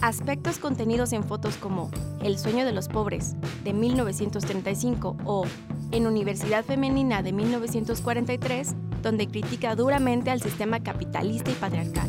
Aspectos 0.01 0.59
contenidos 0.59 1.13
en 1.13 1.25
fotos 1.25 1.57
como 1.57 1.91
El 2.23 2.39
sueño 2.39 2.65
de 2.65 2.73
los 2.73 2.89
pobres, 2.89 3.37
de 3.65 3.73
1935, 3.73 5.17
o 5.25 5.45
En 5.91 6.07
Universidad 6.07 6.65
Femenina, 6.65 7.23
de 7.23 7.33
1943, 7.33 8.75
donde 9.03 9.29
critica 9.29 9.75
duramente 9.75 10.31
al 10.31 10.41
sistema 10.41 10.81
capitalista 10.81 11.51
y 11.51 11.55
patriarcal. 11.55 12.09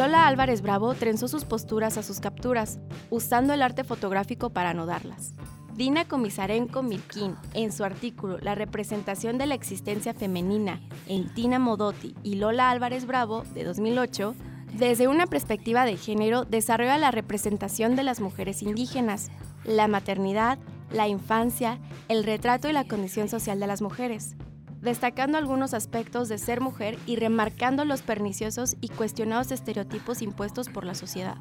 Lola 0.00 0.26
Álvarez 0.26 0.62
Bravo 0.62 0.94
trenzó 0.94 1.28
sus 1.28 1.44
posturas 1.44 1.98
a 1.98 2.02
sus 2.02 2.20
capturas, 2.20 2.78
usando 3.10 3.52
el 3.52 3.60
arte 3.60 3.84
fotográfico 3.84 4.48
para 4.48 4.70
anodarlas. 4.70 5.34
Dina 5.74 6.06
Comisarenko 6.06 6.82
Mirkin, 6.82 7.36
en 7.52 7.70
su 7.70 7.84
artículo 7.84 8.38
La 8.38 8.54
representación 8.54 9.36
de 9.36 9.44
la 9.44 9.56
existencia 9.56 10.14
femenina 10.14 10.80
en 11.06 11.28
Tina 11.34 11.58
Modotti 11.58 12.14
y 12.22 12.36
Lola 12.36 12.70
Álvarez 12.70 13.04
Bravo, 13.04 13.44
de 13.52 13.64
2008, 13.64 14.34
desde 14.72 15.06
una 15.06 15.26
perspectiva 15.26 15.84
de 15.84 15.98
género 15.98 16.46
desarrolla 16.46 16.96
la 16.96 17.10
representación 17.10 17.94
de 17.94 18.02
las 18.02 18.22
mujeres 18.22 18.62
indígenas, 18.62 19.30
la 19.64 19.86
maternidad, 19.86 20.58
la 20.90 21.08
infancia, 21.08 21.78
el 22.08 22.24
retrato 22.24 22.70
y 22.70 22.72
la 22.72 22.88
condición 22.88 23.28
social 23.28 23.60
de 23.60 23.66
las 23.66 23.82
mujeres 23.82 24.34
destacando 24.80 25.38
algunos 25.38 25.74
aspectos 25.74 26.28
de 26.28 26.38
ser 26.38 26.60
mujer 26.60 26.98
y 27.06 27.16
remarcando 27.16 27.84
los 27.84 28.02
perniciosos 28.02 28.76
y 28.80 28.88
cuestionados 28.88 29.52
estereotipos 29.52 30.22
impuestos 30.22 30.68
por 30.68 30.84
la 30.84 30.94
sociedad. 30.94 31.36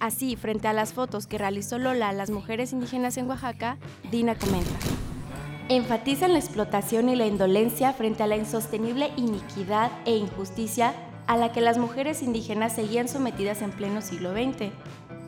Así, 0.00 0.36
frente 0.36 0.68
a 0.68 0.72
las 0.72 0.92
fotos 0.92 1.26
que 1.26 1.38
realizó 1.38 1.78
Lola 1.78 2.08
a 2.08 2.12
las 2.12 2.30
mujeres 2.30 2.72
indígenas 2.72 3.16
en 3.16 3.28
Oaxaca, 3.28 3.78
Dina 4.10 4.34
comenta. 4.34 4.70
Enfatizan 5.68 6.32
la 6.32 6.38
explotación 6.38 7.08
y 7.08 7.16
la 7.16 7.26
indolencia 7.26 7.92
frente 7.92 8.22
a 8.22 8.26
la 8.26 8.36
insostenible 8.36 9.12
iniquidad 9.16 9.92
e 10.04 10.16
injusticia 10.16 10.92
a 11.26 11.36
la 11.36 11.52
que 11.52 11.60
las 11.60 11.78
mujeres 11.78 12.22
indígenas 12.22 12.74
seguían 12.74 13.08
sometidas 13.08 13.62
en 13.62 13.70
pleno 13.70 14.02
siglo 14.02 14.32
XX 14.32 14.72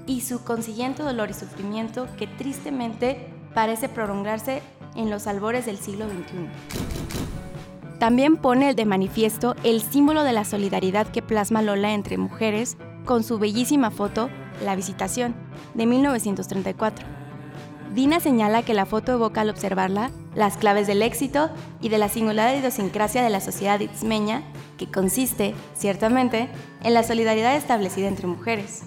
y 0.07 0.23
su 0.23 0.45
consiguiente 0.45 1.03
dolor 1.03 1.31
y 1.31 1.35
sufrimiento 1.35 2.09
que 2.19 2.27
tristemente 2.27 3.29
parece 3.55 3.89
prolongarse 3.89 4.61
en 4.97 5.11
los 5.11 5.27
albores 5.27 5.67
del 5.67 5.79
siglo 5.79 6.07
XXI. 6.07 6.49
También 7.99 8.37
pone 8.37 8.75
de 8.75 8.85
manifiesto 8.85 9.55
el 9.63 9.81
símbolo 9.81 10.25
de 10.25 10.33
la 10.33 10.45
solidaridad 10.45 11.07
que 11.07 11.23
plasma 11.23 11.63
Lola 11.63 11.93
entre 11.93 12.19
mujeres 12.19 12.77
con 13.05 13.23
su 13.23 13.39
bellísima 13.39 13.91
foto 13.91 14.31
La 14.65 14.77
Visitación, 14.77 15.35
de 15.75 15.87
1934. 15.87 17.07
Dina 17.95 18.19
señala 18.19 18.63
que 18.63 18.75
la 18.75 18.87
foto 18.87 19.13
evoca 19.13 19.43
al 19.43 19.51
observarla 19.51 20.11
las 20.35 20.57
claves 20.57 20.89
del 20.89 21.01
éxito 21.03 21.49
y 21.81 21.89
de 21.91 21.99
la 21.99 22.09
singular 22.09 22.57
idiosincrasia 22.57 23.23
de 23.23 23.31
la 23.31 23.41
sociedad 23.41 23.79
itzmeña, 23.79 24.43
que 24.77 24.91
consiste, 24.91 25.55
ciertamente, 25.75 26.49
en 26.83 26.93
la 26.93 27.05
solidaridad 27.05 27.55
establecida 27.55 28.09
entre 28.09 28.27
mujeres. 28.27 28.83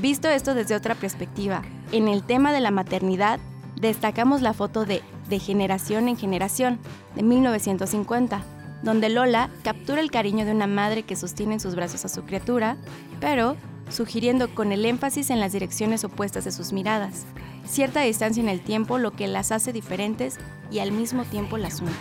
Visto 0.00 0.28
esto 0.28 0.54
desde 0.54 0.74
otra 0.74 0.96
perspectiva, 0.96 1.62
en 1.92 2.08
el 2.08 2.24
tema 2.24 2.52
de 2.52 2.60
la 2.60 2.72
maternidad, 2.72 3.38
destacamos 3.80 4.42
la 4.42 4.52
foto 4.52 4.84
de 4.84 5.02
De 5.28 5.38
generación 5.38 6.08
en 6.08 6.16
generación, 6.16 6.78
de 7.14 7.22
1950, 7.22 8.42
donde 8.82 9.08
Lola 9.08 9.50
captura 9.62 10.00
el 10.00 10.10
cariño 10.10 10.44
de 10.44 10.52
una 10.52 10.66
madre 10.66 11.02
que 11.02 11.16
sostiene 11.16 11.54
en 11.54 11.60
sus 11.60 11.74
brazos 11.74 12.04
a 12.04 12.08
su 12.08 12.22
criatura, 12.24 12.76
pero 13.20 13.56
sugiriendo 13.88 14.54
con 14.54 14.72
el 14.72 14.84
énfasis 14.84 15.30
en 15.30 15.40
las 15.40 15.52
direcciones 15.52 16.04
opuestas 16.04 16.44
de 16.44 16.52
sus 16.52 16.72
miradas, 16.72 17.24
cierta 17.66 18.00
distancia 18.00 18.42
en 18.42 18.48
el 18.48 18.60
tiempo 18.60 18.98
lo 18.98 19.12
que 19.12 19.28
las 19.28 19.52
hace 19.52 19.72
diferentes 19.72 20.38
y 20.70 20.80
al 20.80 20.92
mismo 20.92 21.24
tiempo 21.24 21.56
las 21.58 21.80
une. 21.80 21.92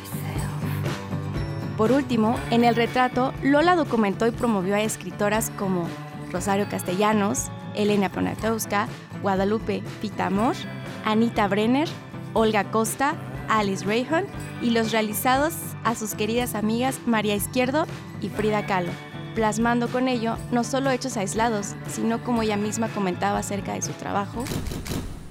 Por 1.77 1.91
último, 1.91 2.37
en 2.51 2.63
el 2.63 2.75
retrato, 2.75 3.33
Lola 3.43 3.75
documentó 3.75 4.25
y 4.27 4.31
promovió 4.31 4.75
a 4.75 4.81
escritoras 4.81 5.49
como 5.51 5.87
Rosario 6.31 6.67
Castellanos, 6.69 7.47
Elena 7.75 8.09
Poniatowska, 8.09 8.87
Guadalupe 9.21 9.83
Pitamor, 10.01 10.55
Anita 11.03 11.47
Brenner, 11.47 11.89
Olga 12.35 12.69
Costa, 12.69 13.15
Alice 13.47 13.85
Rayhon 13.85 14.25
y 14.61 14.71
los 14.71 14.91
realizados 14.91 15.53
a 15.85 15.95
sus 15.95 16.15
queridas 16.15 16.53
amigas 16.53 16.99
María 17.05 17.33
Izquierdo 17.33 17.85
y 18.21 18.27
Frida 18.27 18.65
Kahlo, 18.65 18.91
plasmando 19.35 19.87
con 19.87 20.09
ello 20.09 20.35
no 20.51 20.65
solo 20.65 20.91
hechos 20.91 21.15
aislados, 21.15 21.75
sino 21.87 22.23
como 22.25 22.43
ella 22.43 22.57
misma 22.57 22.89
comentaba 22.89 23.39
acerca 23.39 23.73
de 23.73 23.81
su 23.81 23.93
trabajo, 23.93 24.43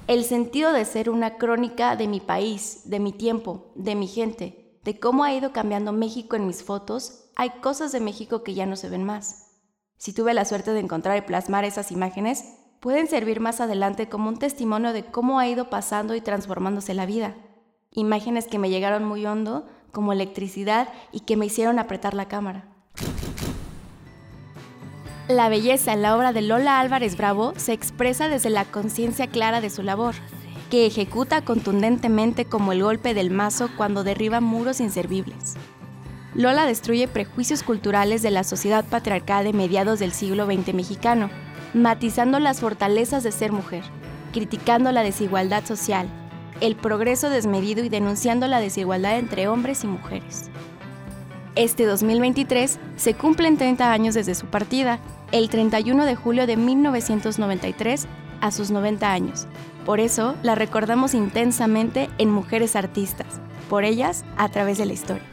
el 0.07 0.23
sentido 0.23 0.73
de 0.73 0.83
ser 0.83 1.11
una 1.11 1.37
crónica 1.37 1.95
de 1.95 2.07
mi 2.07 2.19
país, 2.19 2.81
de 2.85 2.99
mi 2.99 3.11
tiempo, 3.11 3.71
de 3.75 3.93
mi 3.93 4.07
gente, 4.07 4.79
de 4.83 4.99
cómo 4.99 5.23
ha 5.23 5.33
ido 5.33 5.53
cambiando 5.53 5.91
México 5.91 6.35
en 6.35 6.47
mis 6.47 6.63
fotos, 6.63 7.29
hay 7.35 7.51
cosas 7.61 7.91
de 7.91 7.99
México 7.99 8.43
que 8.43 8.55
ya 8.55 8.65
no 8.65 8.75
se 8.75 8.89
ven 8.89 9.03
más. 9.03 9.45
Si 9.97 10.11
tuve 10.11 10.33
la 10.33 10.45
suerte 10.45 10.71
de 10.71 10.79
encontrar 10.79 11.17
y 11.17 11.21
plasmar 11.21 11.65
esas 11.65 11.91
imágenes, 11.91 12.45
pueden 12.85 13.07
servir 13.07 13.39
más 13.39 13.61
adelante 13.61 14.09
como 14.09 14.29
un 14.29 14.37
testimonio 14.37 14.93
de 14.93 15.03
cómo 15.03 15.39
ha 15.39 15.47
ido 15.47 15.71
pasando 15.71 16.13
y 16.13 16.21
transformándose 16.21 16.93
la 16.93 17.07
vida. 17.07 17.33
Imágenes 17.89 18.45
que 18.45 18.59
me 18.59 18.69
llegaron 18.69 19.03
muy 19.03 19.25
hondo, 19.25 19.65
como 19.91 20.13
electricidad, 20.13 20.89
y 21.11 21.21
que 21.21 21.35
me 21.35 21.47
hicieron 21.47 21.79
apretar 21.79 22.13
la 22.13 22.27
cámara. 22.27 22.65
La 25.27 25.49
belleza 25.49 25.93
en 25.93 26.03
la 26.03 26.15
obra 26.15 26.31
de 26.31 26.43
Lola 26.43 26.79
Álvarez 26.79 27.17
Bravo 27.17 27.53
se 27.57 27.73
expresa 27.73 28.29
desde 28.29 28.51
la 28.51 28.65
conciencia 28.65 29.25
clara 29.25 29.61
de 29.61 29.71
su 29.71 29.81
labor, 29.81 30.13
que 30.69 30.85
ejecuta 30.85 31.41
contundentemente 31.41 32.45
como 32.45 32.71
el 32.71 32.83
golpe 32.83 33.15
del 33.15 33.31
mazo 33.31 33.67
cuando 33.77 34.03
derriba 34.03 34.41
muros 34.41 34.79
inservibles. 34.79 35.55
Lola 36.35 36.67
destruye 36.67 37.07
prejuicios 37.07 37.63
culturales 37.63 38.21
de 38.21 38.29
la 38.29 38.43
sociedad 38.43 38.85
patriarcal 38.85 39.45
de 39.45 39.53
mediados 39.53 39.97
del 39.97 40.11
siglo 40.11 40.45
XX 40.45 40.75
mexicano, 40.75 41.31
matizando 41.75 42.39
las 42.39 42.61
fortalezas 42.61 43.23
de 43.23 43.33
ser 43.33 43.51
mujer, 43.51 43.83
criticando 44.31 44.93
la 44.93 45.03
desigualdad 45.03 45.65
social, 45.65 46.07
el 46.61 46.77
progreso 46.77 47.29
desmedido 47.29 47.83
y 47.83 47.89
denunciando 47.89 48.47
la 48.47 48.61
desigualdad 48.61 49.19
entre 49.19 49.49
hombres 49.49 49.83
y 49.83 49.87
mujeres. 49.87 50.49
Este 51.55 51.85
2023 51.85 52.79
se 52.95 53.13
cumplen 53.13 53.57
30 53.57 53.91
años 53.91 54.15
desde 54.15 54.35
su 54.35 54.45
partida, 54.45 54.99
el 55.33 55.49
31 55.49 56.05
de 56.05 56.15
julio 56.15 56.47
de 56.47 56.55
1993, 56.55 58.07
a 58.39 58.51
sus 58.51 58.71
90 58.71 59.11
años. 59.11 59.47
Por 59.85 59.99
eso 59.99 60.35
la 60.43 60.55
recordamos 60.55 61.13
intensamente 61.13 62.09
en 62.17 62.29
Mujeres 62.29 62.77
Artistas, 62.77 63.41
por 63.69 63.83
ellas 63.83 64.23
a 64.37 64.47
través 64.47 64.77
de 64.77 64.85
la 64.85 64.93
historia. 64.93 65.23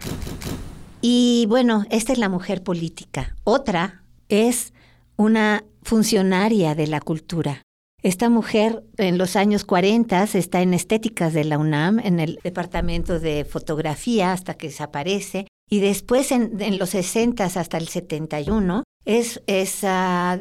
Y 1.01 1.47
bueno, 1.49 1.85
esta 1.91 2.13
es 2.13 2.19
la 2.19 2.29
mujer 2.29 2.65
política. 2.65 3.37
Otra 3.45 4.03
es 4.29 4.73
una 5.17 5.65
funcionaria 5.83 6.75
de 6.75 6.87
la 6.87 7.01
cultura. 7.01 7.63
Esta 8.03 8.29
mujer 8.29 8.83
en 8.97 9.17
los 9.17 9.37
años 9.37 9.65
40 9.65 10.25
está 10.35 10.61
en 10.61 10.75
estéticas 10.75 11.33
de 11.33 11.45
la 11.45 11.59
UNAM, 11.59 12.01
en 12.01 12.19
el 12.19 12.41
departamento 12.43 13.21
de 13.21 13.45
fotografía 13.45 14.33
hasta 14.33 14.55
que 14.55 14.69
desaparece, 14.69 15.47
y 15.71 15.79
después 15.81 16.33
en, 16.33 16.79
los 16.79 16.91
60 16.91 17.45
hasta 17.45 17.79
el 17.79 17.89
71 17.89 18.83
es, 19.05 19.41
es 19.47 19.87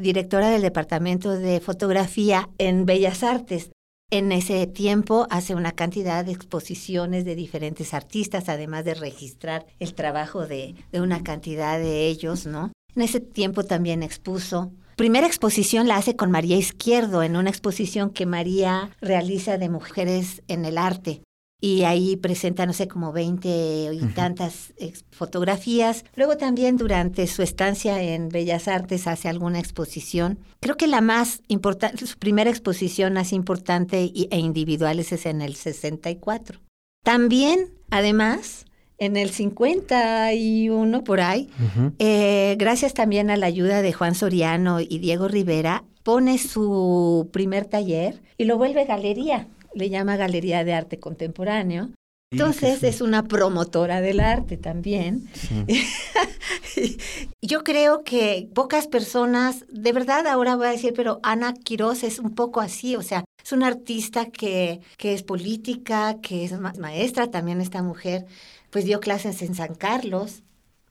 directora 0.01 0.49
del 0.49 0.63
departamento 0.63 1.37
de 1.37 1.59
fotografía 1.61 2.49
en 2.57 2.85
Bellas 2.85 3.23
Artes. 3.23 3.71
En 4.09 4.31
ese 4.31 4.67
tiempo 4.67 5.27
hace 5.29 5.55
una 5.55 5.71
cantidad 5.71 6.25
de 6.25 6.33
exposiciones 6.33 7.25
de 7.25 7.35
diferentes 7.35 7.93
artistas, 7.93 8.49
además 8.49 8.83
de 8.85 8.95
registrar 8.95 9.67
el 9.79 9.93
trabajo 9.93 10.47
de, 10.47 10.75
de 10.91 10.99
una 10.99 11.23
cantidad 11.23 11.79
de 11.79 12.07
ellos, 12.07 12.45
¿no? 12.45 12.71
En 12.95 13.03
ese 13.03 13.21
tiempo 13.21 13.63
también 13.63 14.03
expuso 14.03 14.73
primera 15.01 15.25
exposición 15.25 15.87
la 15.87 15.95
hace 15.95 16.15
con 16.15 16.29
María 16.29 16.57
Izquierdo 16.57 17.23
en 17.23 17.35
una 17.35 17.49
exposición 17.49 18.11
que 18.11 18.27
María 18.27 18.91
realiza 19.01 19.57
de 19.57 19.67
mujeres 19.67 20.43
en 20.47 20.63
el 20.63 20.77
arte. 20.77 21.23
Y 21.59 21.85
ahí 21.85 22.17
presenta, 22.17 22.67
no 22.67 22.73
sé, 22.73 22.87
como 22.87 23.11
20 23.11 23.95
y 23.95 23.99
tantas 24.13 24.75
fotografías. 25.09 26.05
Luego 26.15 26.37
también 26.37 26.77
durante 26.77 27.25
su 27.25 27.41
estancia 27.41 27.99
en 27.99 28.29
Bellas 28.29 28.67
Artes 28.67 29.07
hace 29.07 29.27
alguna 29.27 29.57
exposición. 29.57 30.37
Creo 30.59 30.77
que 30.77 30.85
la 30.85 31.01
más 31.01 31.41
importante, 31.47 32.05
su 32.05 32.19
primera 32.19 32.51
exposición 32.51 33.13
más 33.13 33.33
importante 33.33 34.03
e 34.03 34.37
individual 34.37 34.99
es 34.99 35.25
en 35.25 35.41
el 35.41 35.55
64. 35.55 36.59
También, 37.03 37.73
además, 37.89 38.67
en 39.01 39.17
el 39.17 39.31
51 39.31 41.03
por 41.03 41.21
ahí, 41.21 41.49
eh, 41.97 42.55
gracias 42.59 42.93
también 42.93 43.31
a 43.31 43.35
la 43.35 43.47
ayuda 43.47 43.81
de 43.81 43.93
Juan 43.93 44.13
Soriano 44.13 44.79
y 44.79 44.99
Diego 44.99 45.27
Rivera, 45.27 45.83
pone 46.03 46.37
su 46.37 47.27
primer 47.33 47.65
taller 47.65 48.21
y 48.37 48.45
lo 48.45 48.59
vuelve 48.59 48.85
galería, 48.85 49.47
le 49.73 49.89
llama 49.89 50.17
Galería 50.17 50.63
de 50.63 50.75
Arte 50.75 50.99
Contemporáneo. 50.99 51.89
Entonces 52.31 52.81
es 52.83 53.01
una 53.01 53.23
promotora 53.23 53.99
del 53.99 54.21
arte 54.21 54.55
también. 54.55 55.27
Yo 57.41 57.63
creo 57.65 58.03
que 58.05 58.47
pocas 58.53 58.87
personas, 58.87 59.65
de 59.69 59.91
verdad 59.91 60.25
ahora 60.27 60.55
voy 60.55 60.67
a 60.67 60.71
decir, 60.71 60.93
pero 60.95 61.19
Ana 61.23 61.53
Quiroz 61.53 62.03
es 62.03 62.19
un 62.19 62.33
poco 62.33 62.61
así, 62.61 62.95
o 62.95 63.01
sea, 63.01 63.25
es 63.43 63.51
una 63.51 63.67
artista 63.67 64.27
que, 64.27 64.79
que 64.95 65.13
es 65.13 65.23
política, 65.23 66.21
que 66.21 66.45
es 66.45 66.57
maestra 66.57 67.29
también 67.29 67.59
esta 67.59 67.83
mujer, 67.83 68.25
pues 68.69 68.85
dio 68.85 69.01
clases 69.01 69.41
en 69.41 69.53
San 69.53 69.75
Carlos, 69.75 70.43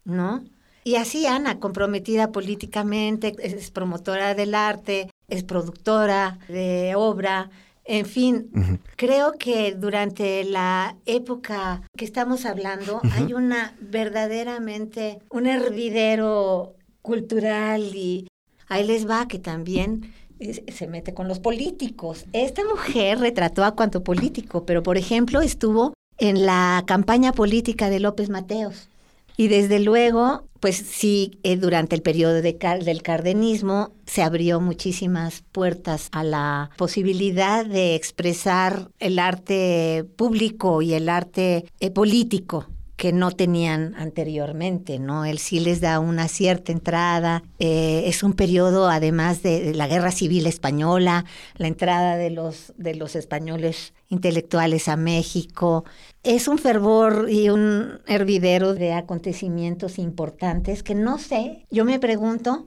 ¿no? 0.05 0.45
Y 0.85 0.97
así 0.97 1.27
Ana, 1.27 1.59
comprometida 1.59 2.33
políticamente, 2.33 3.35
es 3.39 3.71
promotora 3.71 4.35
del 4.35 4.55
arte, 4.55 5.09
es 5.29 5.43
productora 5.43 6.39
de 6.49 6.95
obra, 6.97 7.51
en 7.91 8.07
fin, 8.07 8.81
creo 8.95 9.33
que 9.33 9.75
durante 9.75 10.45
la 10.45 10.97
época 11.07 11.83
que 11.97 12.05
estamos 12.05 12.47
hablando 12.47 13.01
hay 13.11 13.33
una 13.33 13.75
verdaderamente, 13.81 15.19
un 15.29 15.49
hervidero 15.49 16.77
cultural 17.03 17.83
y 17.83 18.29
ahí 18.69 18.87
les 18.87 19.11
va 19.11 19.27
que 19.27 19.41
también 19.41 20.15
se 20.39 20.87
mete 20.87 21.15
con 21.15 21.27
los 21.27 21.41
políticos. 21.41 22.27
Esta 22.33 22.63
mujer 22.65 23.19
retrató 23.19 23.65
a 23.65 23.75
cuanto 23.75 24.05
político, 24.05 24.65
pero 24.65 24.85
por 24.85 24.97
ejemplo 24.97 25.41
estuvo 25.41 25.93
en 26.19 26.47
la 26.47 26.85
campaña 26.87 27.33
política 27.33 27.91
de 27.91 27.99
López 27.99 28.29
Mateos. 28.29 28.89
Y 29.37 29.49
desde 29.49 29.81
luego, 29.81 30.45
pues 30.61 30.77
sí, 30.77 31.39
eh, 31.43 31.57
durante 31.57 31.97
el 31.97 32.03
periodo 32.03 32.43
del 32.43 33.03
cardenismo 33.03 33.93
se 34.07 34.23
abrió 34.23 34.61
muchísimas 34.61 35.43
puertas 35.53 36.09
a 36.13 36.23
la 36.23 36.71
posibilidad 36.77 37.65
de 37.65 37.95
expresar 37.95 38.91
el 38.99 39.19
arte 39.19 40.05
público 40.17 40.83
y 40.83 40.95
el 40.95 41.09
arte 41.09 41.65
eh, 41.81 41.91
político 41.91 42.67
que 43.01 43.15
no 43.15 43.31
tenían 43.31 43.95
anteriormente, 43.97 44.99
¿no? 44.99 45.25
Él 45.25 45.39
sí 45.39 45.59
les 45.59 45.81
da 45.81 46.01
una 46.01 46.29
cierta 46.29 46.71
entrada. 46.71 47.43
Eh, 47.59 48.03
es 48.05 48.23
un 48.23 48.35
periodo, 48.35 48.91
además 48.91 49.43
de, 49.43 49.73
la 49.73 49.87
Guerra 49.89 50.11
Civil 50.11 50.47
Española, 50.47 51.25
la 51.57 51.67
entrada 51.67 52.19
de 52.19 52.29
los, 52.29 52.75
de 52.77 52.95
los 52.95 53.17
españoles 53.17 53.95
intelectuales 54.11 54.87
a 54.87 54.97
México. 54.97 55.87
Es 56.25 56.47
un 56.47 56.59
fervor 56.59 57.29
y 57.31 57.49
un 57.49 58.01
hervidero 58.07 58.75
de 58.75 58.93
acontecimientos 58.93 59.99
importantes 59.99 60.83
que 60.83 60.95
no 60.95 61.17
sé, 61.17 61.65
yo 61.71 61.87
me 61.87 61.99
pregunto, 62.01 62.67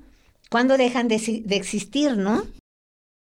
¿cuándo 0.49 0.77
dejan 0.77 1.09
de, 1.09 1.43
de 1.45 1.55
existir, 1.55 2.17
no? 2.17 2.41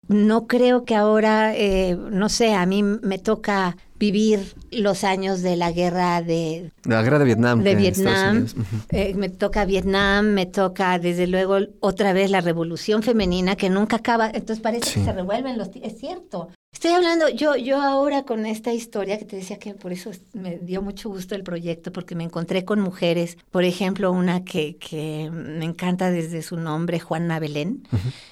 No 0.07 0.47
creo 0.47 0.85
que 0.85 0.95
ahora, 0.95 1.53
eh, 1.57 1.97
no 2.09 2.29
sé, 2.29 2.53
a 2.53 2.65
mí 2.65 2.83
me 2.83 3.19
toca 3.19 3.75
vivir 4.01 4.55
los 4.71 5.03
años 5.03 5.43
de 5.43 5.55
la 5.55 5.71
guerra 5.71 6.23
de... 6.23 6.71
La 6.85 7.03
guerra 7.03 7.19
de 7.19 7.25
Vietnam. 7.25 7.61
De 7.61 7.75
Vietnam. 7.75 8.47
Eh, 8.89 9.13
me 9.13 9.29
toca 9.29 9.63
Vietnam, 9.63 10.25
me 10.25 10.47
toca 10.47 10.97
desde 10.97 11.27
luego 11.27 11.59
otra 11.81 12.11
vez 12.11 12.31
la 12.31 12.41
revolución 12.41 13.03
femenina 13.03 13.55
que 13.55 13.69
nunca 13.69 13.97
acaba. 13.97 14.25
Entonces 14.25 14.59
parece 14.59 14.91
que 14.91 15.05
se 15.05 15.13
revuelven 15.13 15.55
los... 15.59 15.69
Es 15.83 15.99
cierto. 15.99 16.49
Estoy 16.81 16.95
hablando, 16.95 17.29
yo, 17.29 17.55
yo 17.57 17.79
ahora 17.79 18.23
con 18.23 18.47
esta 18.47 18.73
historia 18.73 19.19
que 19.19 19.25
te 19.25 19.35
decía 19.35 19.59
que 19.59 19.75
por 19.75 19.91
eso 19.91 20.09
me 20.33 20.57
dio 20.57 20.81
mucho 20.81 21.09
gusto 21.09 21.35
el 21.35 21.43
proyecto, 21.43 21.91
porque 21.91 22.15
me 22.15 22.23
encontré 22.23 22.65
con 22.65 22.79
mujeres, 22.79 23.37
por 23.51 23.65
ejemplo, 23.65 24.11
una 24.11 24.43
que, 24.43 24.77
que 24.77 25.29
me 25.31 25.65
encanta 25.65 26.09
desde 26.09 26.41
su 26.41 26.57
nombre, 26.57 26.99
Juana 26.99 27.37
Belén, 27.37 27.87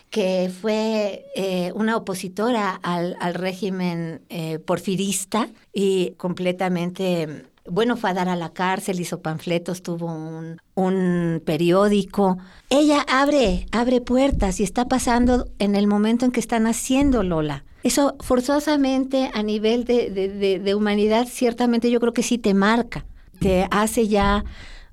que 0.10 0.50
fue 0.50 1.28
eh, 1.36 1.72
una 1.76 1.96
opositora 1.96 2.72
al, 2.72 3.18
al 3.20 3.36
régimen 3.36 4.22
eh, 4.30 4.58
porfirista 4.58 5.48
y 5.72 6.16
completamente 6.18 7.46
bueno, 7.70 7.98
fue 7.98 8.10
a 8.10 8.16
dar 8.16 8.30
a 8.30 8.36
la 8.36 8.50
cárcel, 8.50 9.00
hizo 9.00 9.22
panfletos, 9.22 9.84
tuvo 9.84 10.08
un, 10.08 10.60
un, 10.74 11.40
periódico. 11.46 12.40
Ella 12.72 13.06
abre, 13.08 13.68
abre 13.72 14.02
puertas 14.02 14.60
y 14.60 14.64
está 14.64 14.88
pasando 14.88 15.46
en 15.60 15.76
el 15.76 15.86
momento 15.86 16.26
en 16.26 16.32
que 16.32 16.40
están 16.40 16.66
haciendo 16.66 17.22
Lola. 17.22 17.64
Eso 17.84 18.16
forzosamente 18.20 19.32
a 19.34 19.44
nivel 19.44 19.86
de, 19.86 20.10
de, 20.10 20.60
de, 20.60 20.76
humanidad, 20.76 21.28
ciertamente 21.30 21.90
yo 21.90 22.00
creo 22.00 22.14
que 22.14 22.24
sí 22.24 22.38
te 22.38 22.54
marca, 22.54 23.06
te 23.40 23.68
hace 23.72 24.08
ya 24.08 24.44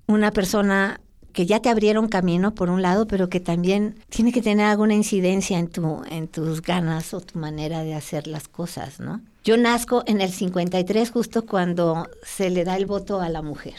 una 0.07 0.31
persona 0.31 1.01
que 1.33 1.47
ya 1.47 1.61
te 1.61 1.69
abrieron 1.69 2.09
camino 2.09 2.55
por 2.55 2.71
un 2.71 2.81
lado, 2.81 3.07
pero 3.07 3.29
que 3.29 3.41
también 3.41 3.99
tiene 4.09 4.33
que 4.33 4.41
tener 4.41 4.67
alguna 4.67 4.95
incidencia 4.95 5.59
en, 5.59 5.69
tu, 5.69 6.03
en 6.09 6.29
tus 6.29 6.63
ganas 6.63 7.13
o 7.13 7.21
tu 7.21 7.39
manera 7.39 7.83
de 7.83 7.95
hacer 7.95 8.27
las 8.27 8.49
cosas, 8.49 9.01
¿no? 9.01 9.21
Yo 9.45 9.57
nazco 9.59 10.03
en 10.07 10.21
el 10.21 10.33
53 10.33 11.11
justo 11.11 11.45
cuando 11.45 12.09
se 12.23 12.49
le 12.51 12.65
da 12.65 12.77
el 12.77 12.87
voto 12.87 13.21
a 13.21 13.29
la 13.29 13.43
mujer. 13.43 13.75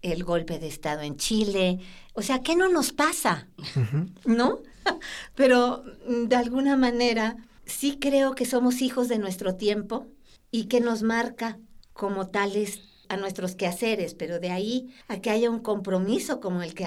El 0.00 0.24
golpe 0.24 0.58
de 0.58 0.66
Estado 0.66 1.02
en 1.02 1.16
Chile. 1.16 1.78
O 2.14 2.22
sea, 2.22 2.40
¿qué 2.40 2.56
no 2.56 2.68
nos 2.68 2.92
pasa? 2.92 3.48
¿No? 4.24 4.60
pero 5.34 5.84
de 6.08 6.36
alguna 6.36 6.76
manera 6.76 7.36
sí 7.66 7.98
creo 8.00 8.34
que 8.34 8.44
somos 8.44 8.82
hijos 8.82 9.08
de 9.08 9.18
nuestro 9.18 9.54
tiempo 9.54 10.06
y 10.50 10.66
que 10.66 10.80
nos 10.80 11.02
marca 11.02 11.58
como 11.92 12.28
tales 12.28 12.80
a 13.08 13.16
nuestros 13.16 13.54
quehaceres, 13.54 14.14
pero 14.14 14.40
de 14.40 14.50
ahí 14.50 14.94
a 15.08 15.18
que 15.18 15.30
haya 15.30 15.50
un 15.50 15.60
compromiso 15.60 16.40
como 16.40 16.62
el 16.62 16.74
que, 16.74 16.86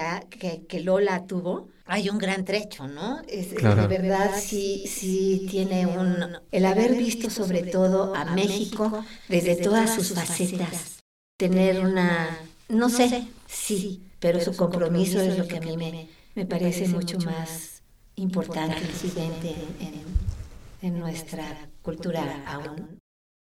que, 0.68 0.80
Lola 0.80 1.26
tuvo, 1.26 1.68
hay 1.86 2.08
un 2.08 2.18
gran 2.18 2.44
trecho, 2.44 2.88
¿no? 2.88 3.20
Es, 3.28 3.50
de 3.54 3.88
verdad 3.88 4.32
sí, 4.38 4.84
sí 4.86 5.46
tiene 5.50 5.86
un... 5.86 6.38
El 6.50 6.66
haber 6.66 6.96
visto 6.96 7.30
sobre 7.30 7.62
todo 7.62 8.14
a 8.14 8.24
México 8.34 9.04
desde 9.28 9.56
todas 9.56 9.94
sus 9.94 10.12
facetas, 10.12 10.98
tener 11.36 11.84
una... 11.84 12.36
No 12.68 12.90
sé, 12.90 13.26
sí, 13.46 14.02
pero 14.18 14.40
su 14.40 14.54
compromiso 14.56 15.20
es 15.20 15.38
lo 15.38 15.46
que 15.46 15.56
a 15.56 15.60
mí 15.60 15.76
me, 15.76 16.08
me 16.34 16.46
parece 16.46 16.88
mucho 16.88 17.18
más 17.20 17.82
importante, 18.16 18.80
incidente 18.80 19.54
en 19.80 19.86
en 19.86 20.37
nuestra 20.82 21.44
cultura 21.82 22.44
aún. 22.46 22.98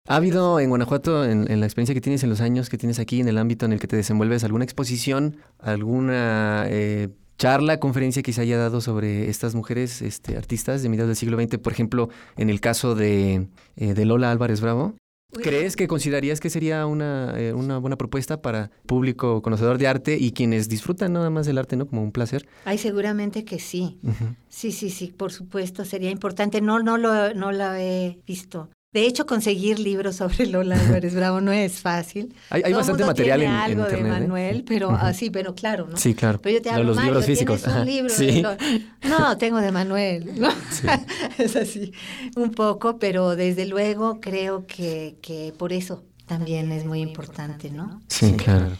¿Ha 0.08 0.16
habido 0.16 0.58
en 0.58 0.70
Guanajuato, 0.70 1.24
en, 1.24 1.60
la 1.60 1.66
experiencia 1.66 1.94
que 1.94 2.00
tienes 2.00 2.22
en 2.22 2.30
los 2.30 2.40
años 2.40 2.70
que 2.70 2.78
tienes 2.78 2.98
aquí, 2.98 3.20
en 3.20 3.28
el 3.28 3.36
ámbito 3.36 3.66
en 3.66 3.74
el 3.74 3.78
que 3.78 3.86
te 3.86 3.96
desenvuelves, 3.96 4.42
alguna 4.42 4.64
exposición, 4.64 5.36
alguna 5.58 6.64
eh, 6.68 7.08
charla, 7.36 7.78
conferencia 7.78 8.22
que 8.22 8.32
se 8.32 8.40
haya 8.40 8.56
dado 8.56 8.80
sobre 8.80 9.28
estas 9.28 9.54
mujeres 9.54 10.00
este, 10.00 10.38
artistas 10.38 10.82
de 10.82 10.88
mediados 10.88 11.08
del 11.08 11.16
siglo 11.16 11.38
XX? 11.38 11.58
Por 11.58 11.72
ejemplo, 11.72 12.08
en 12.38 12.48
el 12.48 12.60
caso 12.60 12.94
de, 12.94 13.48
eh, 13.76 13.94
de 13.94 14.04
Lola 14.06 14.30
Álvarez 14.30 14.62
Bravo. 14.62 14.94
¿Crees 15.32 15.76
que 15.76 15.86
considerarías 15.88 16.40
que 16.40 16.50
sería 16.50 16.86
una, 16.86 17.34
eh, 17.38 17.52
una 17.52 17.78
buena 17.78 17.96
propuesta 17.96 18.40
para 18.40 18.70
público 18.86 19.42
conocedor 19.42 19.78
de 19.78 19.86
arte 19.86 20.16
y 20.18 20.32
quienes 20.32 20.68
disfrutan 20.68 21.12
nada 21.12 21.30
más 21.30 21.46
del 21.46 21.58
arte, 21.58 21.76
¿no? 21.76 21.86
Como 21.86 22.02
un 22.02 22.12
placer. 22.12 22.48
Ay, 22.64 22.78
seguramente 22.78 23.44
que 23.44 23.58
sí. 23.58 23.98
Sí, 24.48 24.72
sí, 24.72 24.90
sí, 24.90 25.12
por 25.16 25.30
supuesto, 25.30 25.84
sería 25.84 26.10
importante. 26.10 26.60
No, 26.60 26.82
no 26.82 26.96
lo, 26.96 27.34
no 27.34 27.52
lo 27.52 27.74
he 27.74 28.18
visto. 28.26 28.70
De 28.90 29.06
hecho, 29.06 29.26
conseguir 29.26 29.78
libros 29.78 30.16
sobre 30.16 30.46
Lola 30.46 30.80
Álvarez 30.80 31.14
Bravo 31.14 31.42
no 31.42 31.52
es 31.52 31.80
fácil. 31.80 32.34
Hay, 32.50 32.72
bastante 32.72 33.04
material 33.04 33.42
en, 33.42 33.50
algo 33.50 33.84
de 33.84 33.98
¿eh? 33.98 34.02
Manuel, 34.02 34.64
pero 34.66 34.90
así, 34.90 35.28
pero 35.28 35.54
claro, 35.54 35.86
¿no? 35.90 35.98
Sí, 35.98 36.14
claro. 36.14 36.40
Pero 36.40 36.56
yo 36.56 36.62
te 36.62 36.70
hablo, 36.70 36.94
los 36.94 37.04
libros 37.04 37.26
físicos. 37.26 37.66
Un 37.66 37.84
libro 37.84 38.08
sí. 38.08 38.42
No, 39.02 39.36
tengo 39.36 39.58
de 39.58 39.72
Manuel, 39.72 40.40
¿no? 40.40 40.48
es 41.38 41.54
así, 41.56 41.92
un 42.34 42.50
poco, 42.52 42.98
pero 42.98 43.36
desde 43.36 43.66
luego 43.66 44.20
creo 44.20 44.66
que, 44.66 45.16
que 45.20 45.52
por 45.58 45.74
eso 45.74 46.02
también 46.24 46.72
es 46.72 46.86
muy 46.86 47.00
importante, 47.00 47.70
¿no? 47.70 48.00
Sí, 48.08 48.32
claro. 48.32 48.70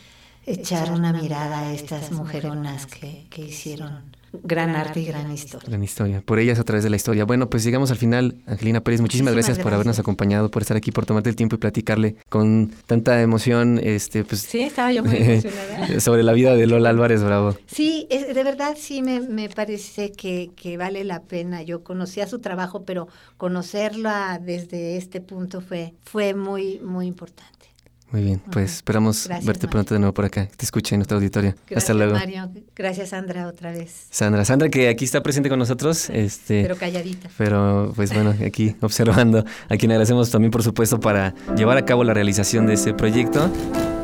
Echar 0.46 0.90
una 0.90 1.12
mirada 1.12 1.68
a 1.68 1.74
estas 1.74 2.12
mujeronas 2.12 2.86
que, 2.86 3.26
que 3.28 3.42
hicieron 3.42 4.16
gran 4.42 4.76
arte 4.76 5.00
y 5.00 5.06
gran 5.06 5.30
historia. 5.32 5.68
Gran 5.68 5.82
historia, 5.82 6.22
por 6.24 6.38
ellas 6.38 6.58
a 6.58 6.64
través 6.64 6.84
de 6.84 6.90
la 6.90 6.96
historia. 6.96 7.24
Bueno, 7.24 7.48
pues 7.48 7.64
llegamos 7.64 7.90
al 7.90 7.96
final. 7.96 8.36
Angelina 8.46 8.82
Pérez, 8.82 9.00
muchísimas, 9.00 9.34
gracias, 9.34 9.58
por 9.58 9.72
habernos 9.72 9.98
acompañado, 9.98 10.50
por 10.50 10.62
estar 10.62 10.76
aquí, 10.76 10.92
por 10.92 11.06
tomarte 11.06 11.30
el 11.30 11.36
tiempo 11.36 11.56
y 11.56 11.58
platicarle 11.58 12.16
con 12.28 12.72
tanta 12.86 13.20
emoción. 13.22 13.80
Este, 13.82 14.24
pues, 14.24 14.42
sí, 14.42 14.60
estaba 14.60 14.92
yo 14.92 15.04
muy 15.04 15.16
emocionada. 15.20 16.00
sobre 16.00 16.22
la 16.22 16.32
vida 16.32 16.54
de 16.54 16.66
Lola 16.66 16.90
Álvarez 16.90 17.22
Bravo. 17.22 17.56
Sí, 17.66 18.06
de 18.10 18.44
verdad 18.44 18.76
sí 18.78 19.02
me, 19.02 19.20
me 19.20 19.48
parece 19.48 20.12
que, 20.12 20.50
que, 20.56 20.76
vale 20.76 21.04
la 21.04 21.22
pena. 21.22 21.62
Yo 21.62 21.82
conocía 21.82 22.26
su 22.26 22.38
trabajo, 22.40 22.84
pero 22.84 23.08
conocerla 23.36 24.40
desde 24.42 24.96
este 24.96 25.20
punto 25.20 25.60
fue, 25.60 25.94
fue 26.04 26.34
muy, 26.34 26.78
muy 26.80 27.06
importante. 27.06 27.58
Muy 28.10 28.22
bien, 28.22 28.40
pues 28.50 28.76
esperamos 28.76 29.28
verte 29.44 29.68
pronto 29.68 29.92
de 29.92 30.00
nuevo 30.00 30.14
por 30.14 30.24
acá, 30.24 30.48
te 30.56 30.64
escuche 30.64 30.94
en 30.94 31.00
nuestra 31.00 31.16
auditorio. 31.16 31.54
Hasta 31.74 31.92
luego. 31.92 32.14
Mario. 32.14 32.50
Gracias, 32.74 33.10
Sandra, 33.10 33.46
otra 33.46 33.70
vez. 33.70 34.06
Sandra, 34.10 34.46
Sandra 34.46 34.70
que 34.70 34.88
aquí 34.88 35.04
está 35.04 35.22
presente 35.22 35.50
con 35.50 35.58
nosotros. 35.58 36.08
Este, 36.08 36.62
pero 36.62 36.76
calladita. 36.76 37.28
Pero 37.36 37.92
pues 37.94 38.14
bueno, 38.14 38.34
aquí 38.46 38.74
observando, 38.80 39.44
a 39.68 39.76
quien 39.76 39.90
agradecemos 39.90 40.30
también 40.30 40.50
por 40.50 40.62
supuesto 40.62 41.00
para 41.00 41.34
llevar 41.54 41.76
a 41.76 41.84
cabo 41.84 42.02
la 42.02 42.14
realización 42.14 42.66
de 42.66 42.74
ese 42.74 42.94
proyecto. 42.94 43.50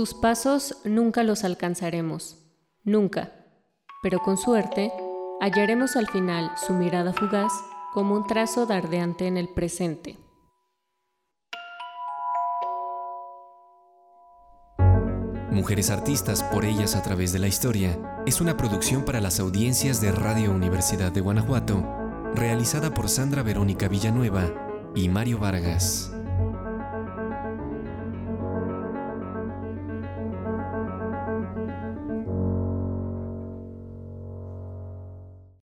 Sus 0.00 0.14
pasos 0.14 0.76
nunca 0.86 1.24
los 1.24 1.44
alcanzaremos, 1.44 2.38
nunca, 2.84 3.34
pero 4.02 4.20
con 4.20 4.38
suerte 4.38 4.90
hallaremos 5.42 5.94
al 5.94 6.06
final 6.06 6.52
su 6.56 6.72
mirada 6.72 7.12
fugaz 7.12 7.52
como 7.92 8.14
un 8.14 8.26
trazo 8.26 8.64
dardeante 8.64 9.26
en 9.26 9.36
el 9.36 9.50
presente. 9.50 10.16
Mujeres 15.50 15.90
Artistas 15.90 16.44
por 16.44 16.64
ellas 16.64 16.96
a 16.96 17.02
través 17.02 17.34
de 17.34 17.40
la 17.40 17.48
historia 17.48 18.22
es 18.24 18.40
una 18.40 18.56
producción 18.56 19.04
para 19.04 19.20
las 19.20 19.38
audiencias 19.38 20.00
de 20.00 20.12
Radio 20.12 20.50
Universidad 20.50 21.12
de 21.12 21.20
Guanajuato, 21.20 21.86
realizada 22.34 22.94
por 22.94 23.10
Sandra 23.10 23.42
Verónica 23.42 23.86
Villanueva 23.86 24.50
y 24.94 25.10
Mario 25.10 25.38
Vargas. 25.40 26.10